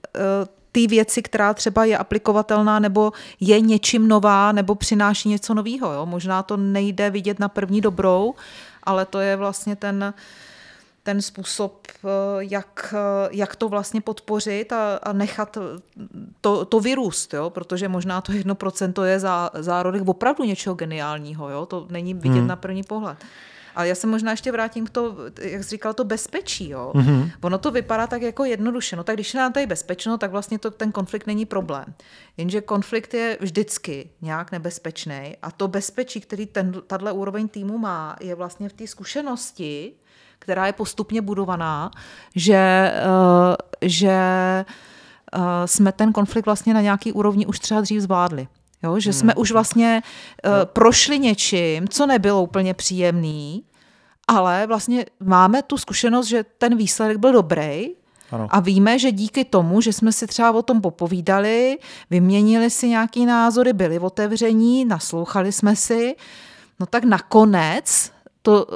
[0.71, 6.05] ty věci, která třeba je aplikovatelná nebo je něčím nová nebo přináší něco nového.
[6.05, 8.33] Možná to nejde vidět na první dobrou,
[8.83, 10.21] ale to je vlastně ten uh,
[11.05, 12.07] ten způsob, eh,
[12.39, 15.57] jak, eh, jak to vlastně podpořit a, a nechat
[16.41, 17.49] to, to vyrůst, jo?
[17.49, 21.65] protože možná to jedno procento je za, zárodek opravdu něčeho geniálního, jo?
[21.65, 22.47] to není vidět hmm.
[22.47, 23.17] na první pohled.
[23.75, 26.69] Ale já se možná ještě vrátím k to, jak jsi říkal, to bezpečí.
[26.69, 26.91] Jo?
[26.95, 27.31] Mm-hmm.
[27.41, 28.95] Ono to vypadá tak jako jednoduše.
[28.95, 31.85] No tak když je nám tady bezpečno, tak vlastně to, ten konflikt není problém.
[32.37, 38.15] Jenže konflikt je vždycky nějak nebezpečný a to bezpečí, který ten, tato úroveň týmu má,
[38.19, 39.93] je vlastně v té zkušenosti,
[40.45, 41.91] která je postupně budovaná,
[42.35, 44.17] že, uh, že
[45.35, 48.47] uh, jsme ten konflikt vlastně na nějaký úrovni už třeba dřív zvládli.
[48.83, 48.99] Jo?
[48.99, 49.41] Že jsme hmm.
[49.41, 50.01] už vlastně
[50.45, 53.63] uh, prošli něčím, co nebylo úplně příjemný,
[54.27, 57.89] ale vlastně máme tu zkušenost, že ten výsledek byl dobrý,
[58.31, 58.47] ano.
[58.49, 61.77] A víme, že díky tomu, že jsme si třeba o tom popovídali,
[62.09, 66.15] vyměnili si nějaký názory, byli otevření, naslouchali jsme si,
[66.79, 68.14] no tak nakonec
[68.45, 68.67] to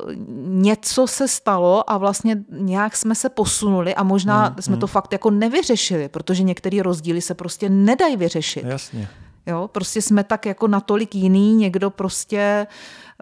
[0.46, 4.80] něco se stalo a vlastně nějak jsme se posunuli a možná hmm, jsme hmm.
[4.80, 8.64] to fakt jako nevyřešili, protože některé rozdíly se prostě nedají vyřešit.
[8.66, 9.10] Jasně.
[9.50, 12.68] Jo, prostě jsme tak jako natolik jiný, někdo prostě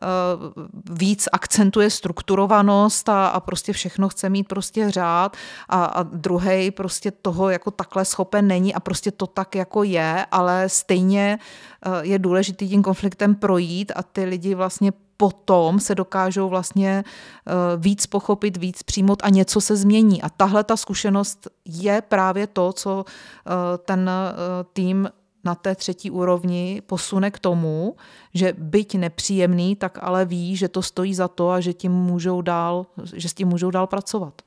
[0.02, 0.64] uh,
[0.98, 5.38] víc akcentuje strukturovanost a, a prostě všechno chce mít prostě řád
[5.70, 10.26] a, a druhý prostě toho jako takhle schopen není a prostě to tak jako je,
[10.32, 11.40] ale stejně
[11.86, 17.52] uh, je důležitý tím konfliktem projít a ty lidi vlastně potom se dokážou vlastně eh,
[17.78, 20.22] víc pochopit, víc přijmout a něco se změní.
[20.22, 25.10] A tahle ta zkušenost je právě to, co eh, ten eh, tým
[25.48, 27.96] na té třetí úrovni posune k tomu,
[28.34, 32.42] že byť nepříjemný, tak ale ví, že to stojí za to a že, tím můžou
[32.42, 32.86] dál,
[33.16, 34.42] že s tím můžou dál pracovat.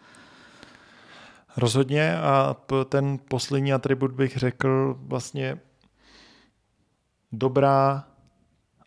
[1.56, 2.56] Rozhodně a
[2.88, 5.58] ten poslední atribut bych řekl vlastně
[7.32, 8.04] dobrá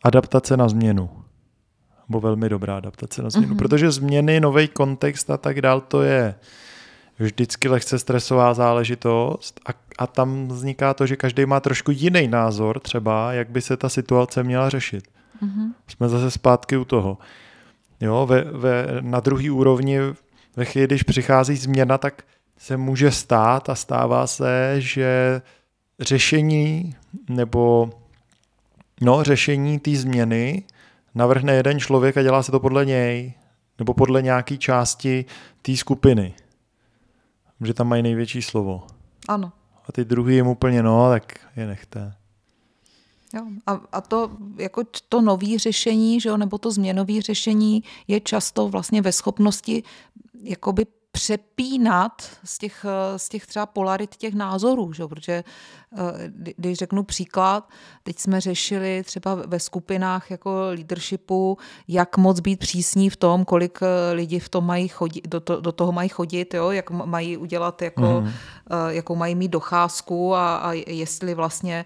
[0.03, 1.09] adaptace na změnu
[2.09, 3.57] nebo velmi dobrá adaptace na změnu, mm-hmm.
[3.57, 6.35] protože změny, nový kontext a tak dál, to je
[7.19, 12.79] vždycky lehce stresová záležitost a, a tam vzniká to, že každý má trošku jiný názor
[12.79, 15.03] třeba, jak by se ta situace měla řešit.
[15.43, 15.71] Mm-hmm.
[15.87, 17.17] Jsme zase zpátky u toho.
[18.01, 19.99] Jo, ve, ve, na druhý úrovni,
[20.55, 22.23] ve chvíli, když přichází změna, tak
[22.57, 25.41] se může stát a stává se, že
[25.99, 26.95] řešení
[27.29, 27.89] nebo
[29.01, 30.63] no, řešení té změny
[31.15, 33.33] navrhne jeden člověk a dělá se to podle něj,
[33.79, 35.25] nebo podle nějaké části
[35.61, 36.33] té skupiny.
[37.63, 38.87] Že tam mají největší slovo.
[39.27, 39.51] Ano.
[39.89, 42.13] A ty druhý jim úplně no, tak je nechte.
[43.33, 43.45] Jo.
[43.67, 48.67] A, a to, jako to nový řešení, že jo, nebo to změnové řešení je často
[48.67, 49.83] vlastně ve schopnosti
[50.43, 50.85] jakoby
[51.15, 52.85] přepínat z těch,
[53.17, 55.07] z těch třeba polarit těch názorů, že?
[55.07, 57.69] protože eh, když řeknu příklad,
[58.03, 61.57] teď jsme řešili třeba ve skupinách jako leadershipu,
[61.87, 65.61] jak moc být přísní v tom, kolik eh, lidí v tom mají chodit, do, to,
[65.61, 66.71] do toho mají chodit, jo?
[66.71, 68.31] jak mají udělat, jako, mm.
[68.87, 71.85] jakou mají mít docházku a, a jestli vlastně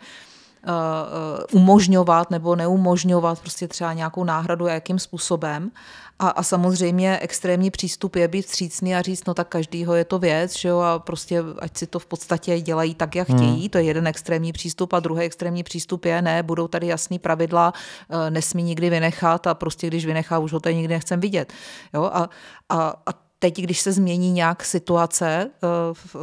[1.52, 5.72] umožňovat nebo neumožňovat prostě třeba nějakou náhradu a jakým způsobem.
[6.20, 10.20] A, a samozřejmě extrémní přístup je být vstřícný a říct, no tak každýho je to
[10.20, 13.38] věc, že jo, a prostě ať si to v podstatě dělají tak, jak hmm.
[13.38, 13.70] chtějí, hmm.
[13.70, 17.74] to je jeden extrémní přístup a druhý extrémní přístup je, ne, budou tady jasný pravidla,
[18.10, 21.54] eh, nesmí nikdy vynechat a prostě když vynechá, už ho tady nikdy nechcem vidět.
[21.94, 22.30] Jo, a,
[22.70, 26.16] a, a teď, když se změní nějak situace eh, v,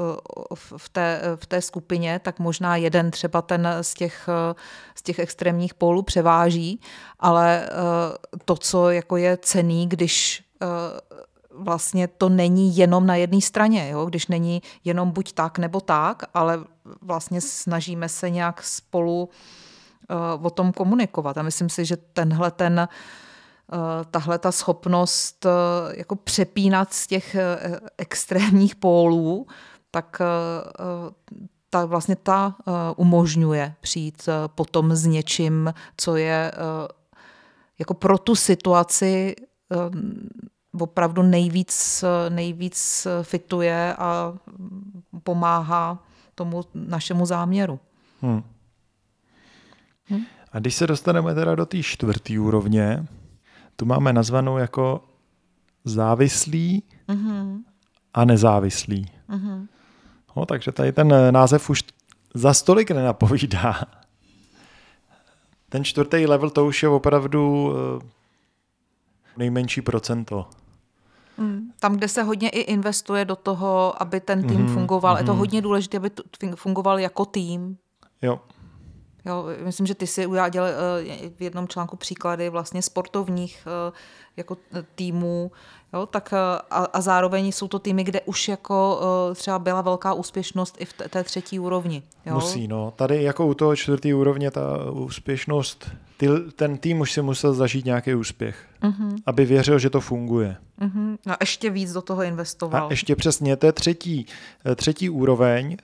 [0.77, 4.29] v, té, v té skupině, tak možná jeden třeba ten z těch,
[4.95, 6.81] z těch extrémních pólů převáží,
[7.21, 7.71] ale eh,
[8.45, 10.67] to, co jako je cený, když eh,
[11.59, 14.07] vlastně to není jenom na jedné straně, jo?
[14.07, 16.59] když není jenom buď tak nebo tak, ale
[17.03, 19.29] vlastně snažíme se nějak spolu
[20.43, 21.39] o tom komunikovat.
[21.39, 22.89] A myslím si, že tenhle ten uh, Eh,
[24.11, 25.51] tahle ta schopnost eh,
[25.99, 29.47] jako přepínat z těch eh, extrémních pólů,
[29.91, 30.23] tak
[31.71, 32.57] ta vlastně ta
[32.97, 36.53] umožňuje přijít potom s něčím, co je
[37.79, 39.37] jako pro tu situaci
[40.81, 44.35] opravdu nejvíc, nejvíc fituje a
[45.23, 46.05] pomáhá
[46.35, 47.81] tomu našemu záměru.
[48.23, 48.43] Hmm.
[50.07, 50.25] Hmm?
[50.53, 53.07] A když se dostaneme teda do té čtvrté úrovně,
[53.77, 55.05] tu máme nazvanou jako
[55.85, 57.63] závislý mm-hmm.
[58.15, 59.11] a nezávislý.
[59.31, 59.67] Mm-hmm.
[60.37, 61.85] No, takže tady ten název už
[62.35, 63.81] za stolik nenapovídá.
[65.69, 68.07] Ten čtvrtý level to už je opravdu eh,
[69.37, 70.47] nejmenší procento.
[71.39, 71.73] Hmm.
[71.81, 75.15] Tam, kde se hodně i investuje do toho, aby ten tým mm, fungoval.
[75.15, 75.19] Mm.
[75.19, 75.39] Je to mhm.
[75.39, 76.11] hodně důležité, aby
[76.55, 77.77] fungoval jako tým.
[78.23, 78.41] Jo.
[79.27, 83.93] Jo, myslím, že ty si udělal eh, v jednom článku příklady vlastně sportovních eh,
[84.37, 84.57] jako
[84.95, 85.53] týmů,
[85.93, 89.01] jo, tak a, a zároveň jsou to týmy, kde už jako
[89.35, 92.03] třeba byla velká úspěšnost i v té třetí úrovni.
[92.27, 92.35] Jo?
[92.35, 92.93] Musí, no.
[92.97, 97.85] Tady jako u toho čtvrtý úrovně ta úspěšnost, ty, ten tým už si musel zažít
[97.85, 99.17] nějaký úspěch, uh-huh.
[99.27, 100.57] aby věřil, že to funguje.
[100.81, 101.17] Uh-huh.
[101.27, 102.87] A ještě víc do toho investoval.
[102.87, 104.27] A ještě přesně, to je třetí,
[104.77, 105.77] třetí úroveň,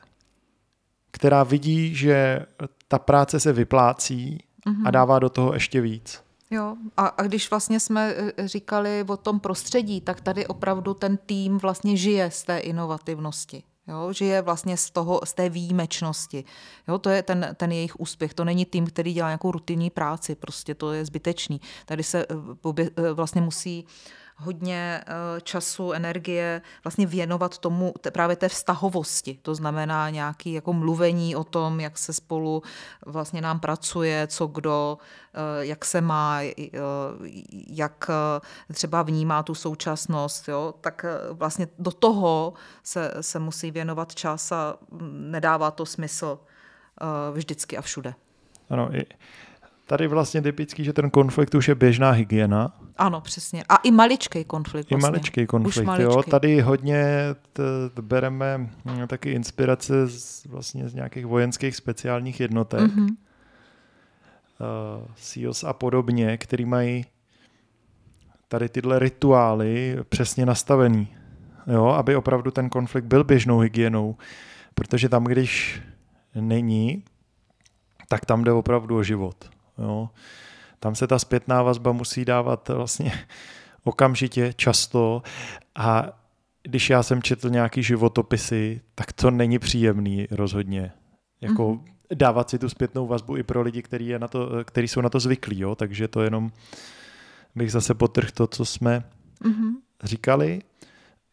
[1.10, 2.46] která vidí, že
[2.88, 4.82] ta práce se vyplácí uh-huh.
[4.84, 6.22] a dává do toho ještě víc.
[6.50, 11.16] Jo, a, a když vlastně jsme e, říkali o tom prostředí, tak tady opravdu ten
[11.16, 13.62] tým vlastně žije z té inovativnosti.
[13.88, 16.44] Jo, žije vlastně z, toho, z té výjimečnosti.
[16.88, 18.34] Jo, to je ten, ten jejich úspěch.
[18.34, 21.60] To není tým, který dělá nějakou rutinní práci, prostě to je zbytečný.
[21.86, 22.26] Tady se e,
[22.82, 23.90] e, vlastně musí uh,
[24.40, 29.38] hodně eh, času, energie vlastně věnovat tomu právě té vztahovosti.
[29.42, 32.62] To znamená nějaký jako mluvení o tom, jak se spolu
[33.06, 34.98] vlastně nám pracuje, co kdo,
[35.34, 36.54] eh, jak se má, eh,
[37.68, 38.10] jak
[38.72, 40.74] třeba vnímá tu současnost, jo?
[40.80, 46.38] tak vlastně do toho se, se musí věnovat čas a mm, nedává to smysl
[47.32, 48.14] vždycky a všude.
[48.70, 48.90] Ano,
[49.86, 52.72] tady vlastně typický, že ten konflikt už je běžná hygiena.
[53.00, 53.64] Ano, přesně.
[53.68, 54.90] A i maličký konflikt.
[54.90, 55.08] Vlastně.
[55.08, 56.12] I maličký konflikt, maličký.
[56.12, 56.22] jo.
[56.22, 57.04] Tady hodně
[57.52, 57.62] t,
[57.94, 62.80] t, bereme hm, taky inspirace z, vlastně z nějakých vojenských speciálních jednotek.
[62.80, 63.08] Mm-hmm.
[63.08, 67.04] Uh, SEALs a podobně, který mají
[68.48, 71.08] tady tyhle rituály přesně nastavený,
[71.66, 74.16] jo, aby opravdu ten konflikt byl běžnou hygienou,
[74.74, 75.82] protože tam, když
[76.34, 77.04] není,
[78.08, 79.50] tak tam jde opravdu o život.
[79.78, 80.10] Jo.
[80.80, 83.12] Tam se ta zpětná vazba musí dávat vlastně
[83.84, 85.22] okamžitě, často
[85.74, 86.20] a
[86.62, 90.92] když já jsem četl nějaký životopisy, tak to není příjemný rozhodně.
[91.40, 92.16] Jako mm-hmm.
[92.16, 95.08] dávat si tu zpětnou vazbu i pro lidi, který, je na to, který jsou na
[95.08, 95.74] to zvyklí, jo?
[95.74, 96.50] takže to jenom
[97.54, 99.04] bych zase potrhl to, co jsme
[99.44, 99.72] mm-hmm.
[100.02, 100.62] říkali.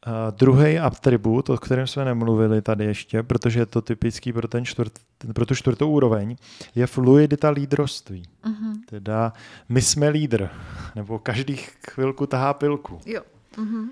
[0.08, 4.66] Uh, druhý atribut, o kterém jsme nemluvili tady ještě, protože je to typický pro, ten
[4.66, 4.94] čtvrt,
[5.34, 6.36] pro tu čtvrtou úroveň,
[6.76, 8.24] je fluidita lídroství.
[8.46, 8.74] Uh-huh.
[8.86, 9.34] Teda
[9.70, 10.50] my jsme lídr,
[10.96, 11.56] nebo každý
[11.90, 13.00] chvilku tahá pilku.
[13.06, 13.22] Jo.
[13.58, 13.90] Uh-huh.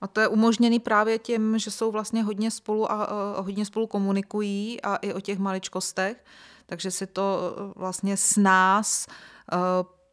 [0.00, 3.86] A to je umožněný právě tím, že jsou vlastně hodně spolu a, a hodně spolu
[3.86, 6.24] komunikují a i o těch maličkostech,
[6.66, 9.06] takže si to e, vlastně s nás
[9.52, 9.58] uh,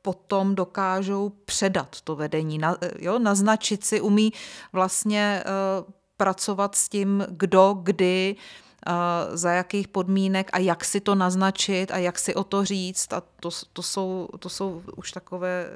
[0.02, 4.34] potom dokážou předat to vedení, na, jo, naznačit si, umí
[4.74, 8.36] vlastně uh, pracovat s tím, kdo, kdy,
[8.88, 13.14] uh, za jakých podmínek a jak si to naznačit a jak si o to říct.
[13.14, 15.70] A to, to, jsou, to jsou už takové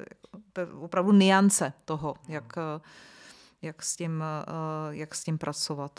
[0.54, 2.54] to opravdu niance toho, jak,
[3.62, 5.92] jak, s tím, uh, jak s tím pracovat.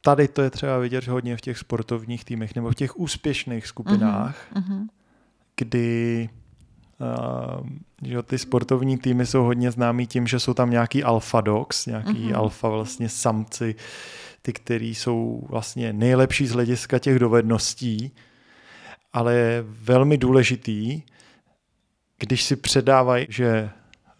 [0.00, 4.36] Tady to je třeba vidět hodně v těch sportovních týmech nebo v těch úspěšných skupinách,
[4.54, 4.86] uh-huh.
[5.56, 6.43] kdy Uh,
[8.02, 12.30] že ty sportovní týmy jsou hodně známí tím, že jsou tam nějaký alfa dogs, nějaký
[12.30, 12.38] uh-huh.
[12.38, 13.74] alfa vlastně samci,
[14.42, 18.12] ty, který jsou vlastně nejlepší z hlediska těch dovedností,
[19.12, 21.02] ale je velmi důležitý,
[22.18, 23.70] když si předávají, že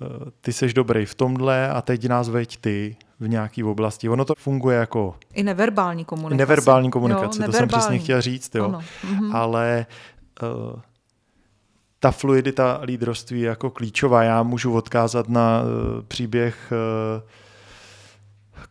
[0.01, 4.09] uh, ty seš dobrý v tomhle a teď nás veď ty v nějaký oblasti.
[4.09, 5.15] Ono to funguje jako...
[5.35, 6.37] I neverbální komunikace.
[6.37, 7.69] Neverbální komunikace, jo, neverbální.
[7.69, 8.65] to jsem přesně chtěl říct, jo.
[8.65, 8.81] Ano.
[9.05, 9.37] Mhm.
[9.37, 9.87] Ale
[10.43, 10.81] uh,
[12.05, 14.23] ta fluidita lídroství je jako klíčová.
[14.23, 17.31] Já můžu odkázat na uh, příběh uh,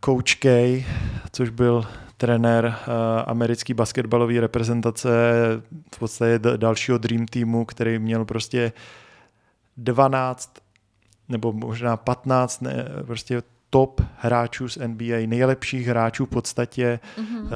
[0.05, 0.45] Coach K,
[1.31, 1.85] což byl
[2.17, 2.93] trenér uh,
[3.25, 5.09] americký basketbalový reprezentace,
[5.95, 8.71] v podstatě dalšího Dream Teamu, který měl prostě
[9.77, 10.53] 12
[11.29, 17.41] nebo možná 15 ne, prostě top hráčů z NBA, nejlepších hráčů v podstatě mm-hmm.
[17.43, 17.49] uh,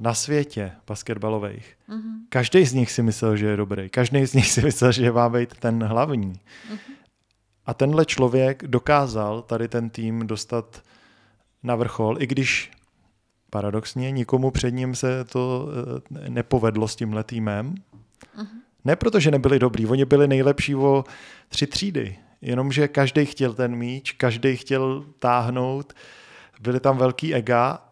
[0.00, 1.74] na světě basketbalových.
[1.88, 2.12] Mm-hmm.
[2.28, 3.88] Každý z nich si myslel, že je dobrý.
[3.88, 6.32] Každý z nich si myslel, že má být ten hlavní.
[6.32, 6.78] Mm-hmm.
[7.66, 10.82] A tenhle člověk dokázal tady ten tým dostat
[11.62, 12.70] na vrchol, i když
[13.50, 15.68] paradoxně nikomu před ním se to
[16.12, 17.74] uh, nepovedlo s tímhle týmem.
[17.74, 18.46] Mm-hmm.
[18.84, 21.04] Ne proto, že nebyli dobrý, oni byli nejlepší o
[21.48, 25.92] tři třídy jenomže každý chtěl ten míč, každý chtěl táhnout,
[26.60, 27.90] byly tam velký ega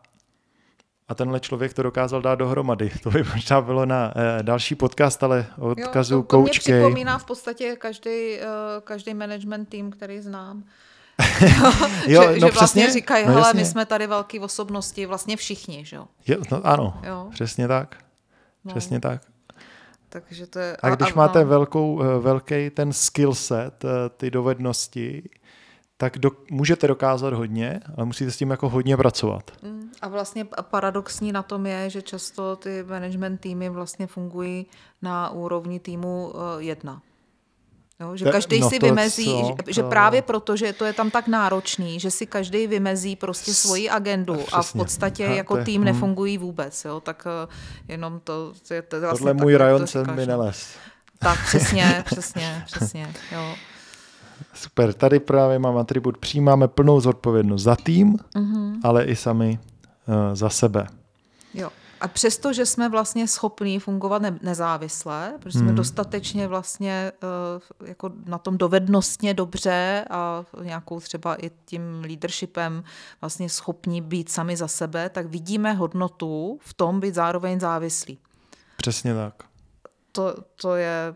[1.08, 2.90] a tenhle člověk to dokázal dát dohromady.
[3.02, 7.18] To by možná bylo na eh, další podcast, ale odkazu jo, to, to mě připomíná
[7.18, 8.44] v podstatě každý, uh,
[8.84, 10.64] každý management tým, který znám.
[12.06, 15.84] jo, že, no že vlastně říkají, no, hele, my jsme tady velké osobnosti, vlastně všichni,
[15.84, 16.06] že jo?
[16.50, 17.28] No, ano, jo.
[17.30, 17.96] přesně tak.
[18.64, 18.70] No.
[18.70, 19.22] Přesně tak.
[20.08, 21.46] Takže to je, a když a, máte no.
[21.46, 25.30] velkou, eh, velký ten skill set, eh, ty dovednosti,
[25.96, 29.50] tak do, můžete dokázat hodně, ale musíte s tím jako hodně pracovat.
[29.62, 34.66] Mm, a vlastně paradoxní na tom je, že často ty management týmy vlastně fungují
[35.02, 37.02] na úrovni týmu eh, jedna.
[38.00, 41.10] Jo, že každý no si vymezí, co, že, že právě proto, že to je tam
[41.10, 44.52] tak náročný, že si každý vymezí prostě svoji agendu Přesně.
[44.52, 45.84] a v podstatě ha, jako tým hm.
[45.84, 47.52] nefungují vůbec, jo, tak uh,
[47.88, 50.68] jenom to, to je to vlastně Tohle tak, můj rajon jsem mi neles.
[51.18, 53.54] Tak přesně, přesně, přesně, jo.
[54.54, 58.80] Super, tady právě mám atribut, přijímáme plnou zodpovědnost za tým, uh-huh.
[58.84, 59.58] ale i sami
[60.06, 60.86] uh, za sebe.
[61.54, 61.70] Jo.
[62.00, 65.76] A přesto, že jsme vlastně schopní fungovat ne- nezávisle, protože jsme hmm.
[65.76, 67.12] dostatečně vlastně
[67.80, 72.84] uh, jako na tom dovednostně dobře a nějakou třeba i tím leadershipem
[73.20, 78.18] vlastně schopní být sami za sebe, tak vidíme hodnotu v tom být zároveň závislí.
[78.76, 79.34] Přesně tak.
[80.12, 81.14] To, to je,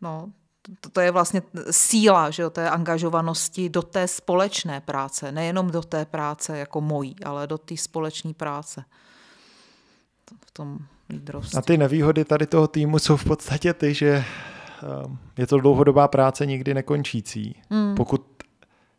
[0.00, 0.32] no,
[0.80, 5.82] to, to je vlastně síla, že jo, té angažovanosti do té společné práce, nejenom do
[5.82, 8.84] té práce jako mojí, ale do té společné práce
[10.46, 10.78] v tom
[11.10, 11.58] lídrovství.
[11.58, 14.24] A ty nevýhody tady toho týmu jsou v podstatě ty, že
[15.06, 17.56] ehm, je to dlouhodobá práce nikdy nekončící.
[17.70, 17.94] Mm.
[17.94, 18.26] Pokud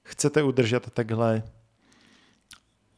[0.03, 1.43] chcete udržet takhle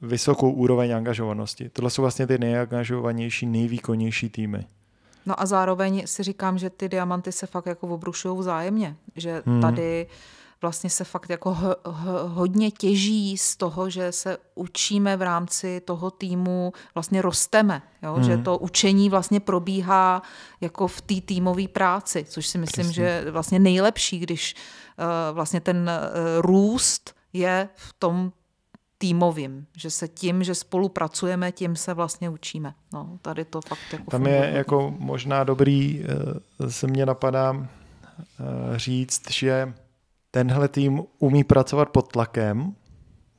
[0.01, 1.69] vysokou úroveň angažovanosti.
[1.69, 4.65] Tohle jsou vlastně ty nejangažovanější, nejvýkonnější týmy.
[5.25, 8.95] No a zároveň si říkám, že ty diamanty se fakt jako obrušují vzájemně.
[9.15, 9.61] Že hmm.
[9.61, 10.07] tady
[10.66, 15.82] vlastně se fakt jako h- h- hodně těží z toho, že se učíme v rámci
[15.86, 18.13] toho týmu, vlastně rosteme, jo?
[18.13, 18.24] Hmm.
[18.24, 20.22] že to učení vlastně probíhá
[20.61, 23.03] jako v té týmové práci, což si myslím, Přesně.
[23.03, 24.55] že je vlastně nejlepší, když
[24.99, 28.32] uh, vlastně ten uh, růst je v tom
[28.97, 32.74] týmovým, že se tím, že spolupracujeme, tím se vlastně učíme.
[32.93, 34.36] No, tady to fakt jako Tam funguje.
[34.45, 36.03] je jako možná dobrý,
[36.63, 37.68] eh, se mě napadá
[38.76, 39.74] říct, že
[40.36, 42.75] tenhle tým umí pracovat pod tlakem.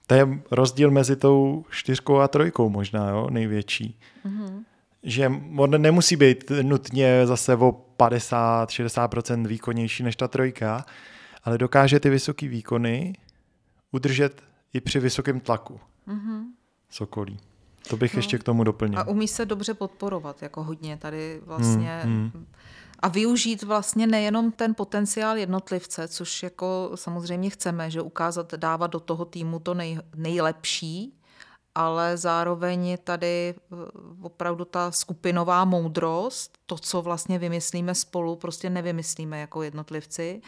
[0.06, 3.98] To je rozdíl mezi tou čtyřkou a trojkou možná, jo, největší.
[4.26, 4.64] Mm-hmm.
[5.02, 10.84] Že on nemusí být nutně zase o 50-60% výkonnější než ta trojka,
[11.44, 13.12] ale dokáže ty vysoké výkony
[13.92, 14.42] udržet
[14.72, 15.80] i při vysokém tlaku.
[16.08, 16.42] Mm-hmm.
[16.90, 17.38] Sokolí.
[17.88, 18.18] To bych no.
[18.18, 19.00] ještě k tomu doplnil.
[19.00, 22.00] A umí se dobře podporovat, jako hodně tady vlastně.
[22.04, 22.46] Hmm, hmm
[22.98, 29.00] a využít vlastně nejenom ten potenciál jednotlivce, což jako samozřejmě chceme, že ukázat, dávat do
[29.00, 31.16] toho týmu to nej, nejlepší,
[31.74, 33.76] ale zároveň tady eh,
[34.22, 40.40] opravdu ta skupinová moudrost, to, co vlastně vymyslíme spolu, prostě nevymyslíme jako jednotlivci.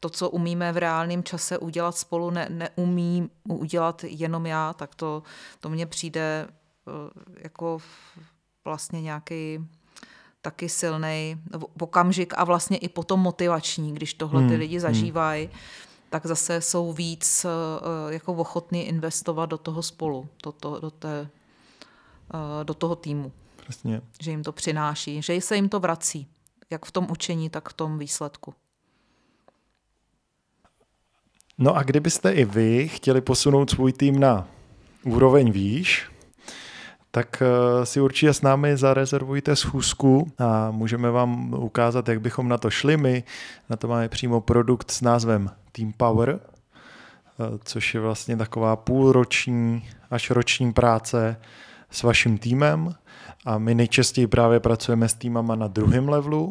[0.00, 5.22] To, co umíme v reálném čase udělat spolu, ne, neumí udělat jenom já, tak to,
[5.60, 6.92] to mně přijde eh,
[7.38, 7.78] jako
[8.64, 9.58] vlastně nějaký
[10.46, 11.40] taky silný
[11.80, 14.80] okamžik a vlastně i potom motivační, když tohle ty hmm, lidi hmm.
[14.80, 15.54] zažívají, hmm.
[16.10, 21.28] tak zase jsou víc uh, jako ochotní investovat do toho spolu, do, to, do, té,
[22.34, 23.32] uh, do toho týmu.
[23.56, 24.00] Přesně.
[24.20, 26.26] Že jim to přináší, že se jim to vrací,
[26.70, 28.54] jak v tom učení, tak v tom výsledku.
[31.58, 34.48] No a kdybyste i vy chtěli posunout svůj tým na
[35.04, 36.10] úroveň výš,
[37.16, 42.58] tak eh, si určitě s námi zarezervujte schůzku a můžeme vám ukázat, jak bychom na
[42.58, 42.96] to šli.
[42.96, 43.24] My
[43.70, 49.88] na to máme přímo produkt s názvem Team Power, eh, což je vlastně taková půlroční
[50.10, 51.36] až roční práce
[51.90, 52.94] s vaším týmem
[53.44, 56.50] a my nejčastěji právě pracujeme s týmama na druhém levelu,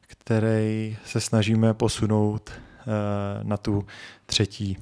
[0.00, 2.84] který se snažíme posunout eh,
[3.42, 3.86] na tu
[4.26, 4.78] třetí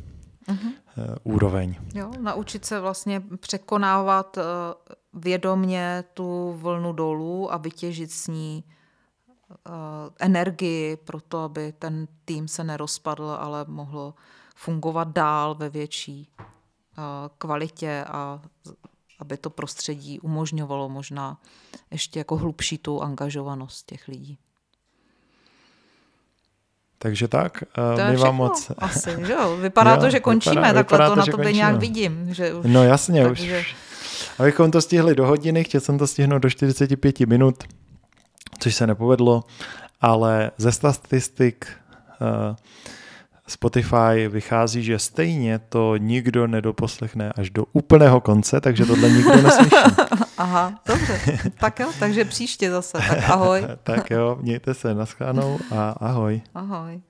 [0.48, 0.72] uh-huh.
[1.22, 1.74] Úroveň.
[1.94, 4.42] Jo, naučit se vlastně překonávat eh,
[5.12, 8.64] vědomně tu vlnu dolů a vytěžit s ní
[9.50, 9.70] eh,
[10.18, 14.14] energii pro to, aby ten tým se nerozpadl, ale mohl
[14.56, 16.28] fungovat dál ve větší
[17.38, 18.42] kvalitě a
[19.18, 21.40] aby to prostředí umožňovalo možná
[21.90, 24.38] ještě jako hlubší tu angažovanost těch lidí.
[27.02, 28.72] Takže tak, uh, to my vám moc...
[28.78, 29.56] Asi, že jo?
[29.56, 32.34] Vypadá jo, to, že končíme, vypadá, takhle vypadá to, to na tobě nějak vidím.
[32.34, 33.60] Že už, no jasně, takže...
[33.60, 33.76] už.
[34.38, 37.64] Abychom to stihli do hodiny, chtěl jsem to stihnout do 45 minut,
[38.58, 39.44] což se nepovedlo,
[40.00, 41.66] ale ze statistik
[42.20, 42.56] uh,
[43.50, 49.76] Spotify vychází, že stejně to nikdo nedoposlechne až do úplného konce, takže tohle nikdo neslyší.
[50.38, 51.20] Aha, dobře.
[51.58, 52.98] Tak jo, takže příště zase.
[53.08, 53.66] Tak ahoj.
[53.82, 56.40] tak jo, mějte se, naschánou a ahoj.
[56.54, 57.00] Ahoj.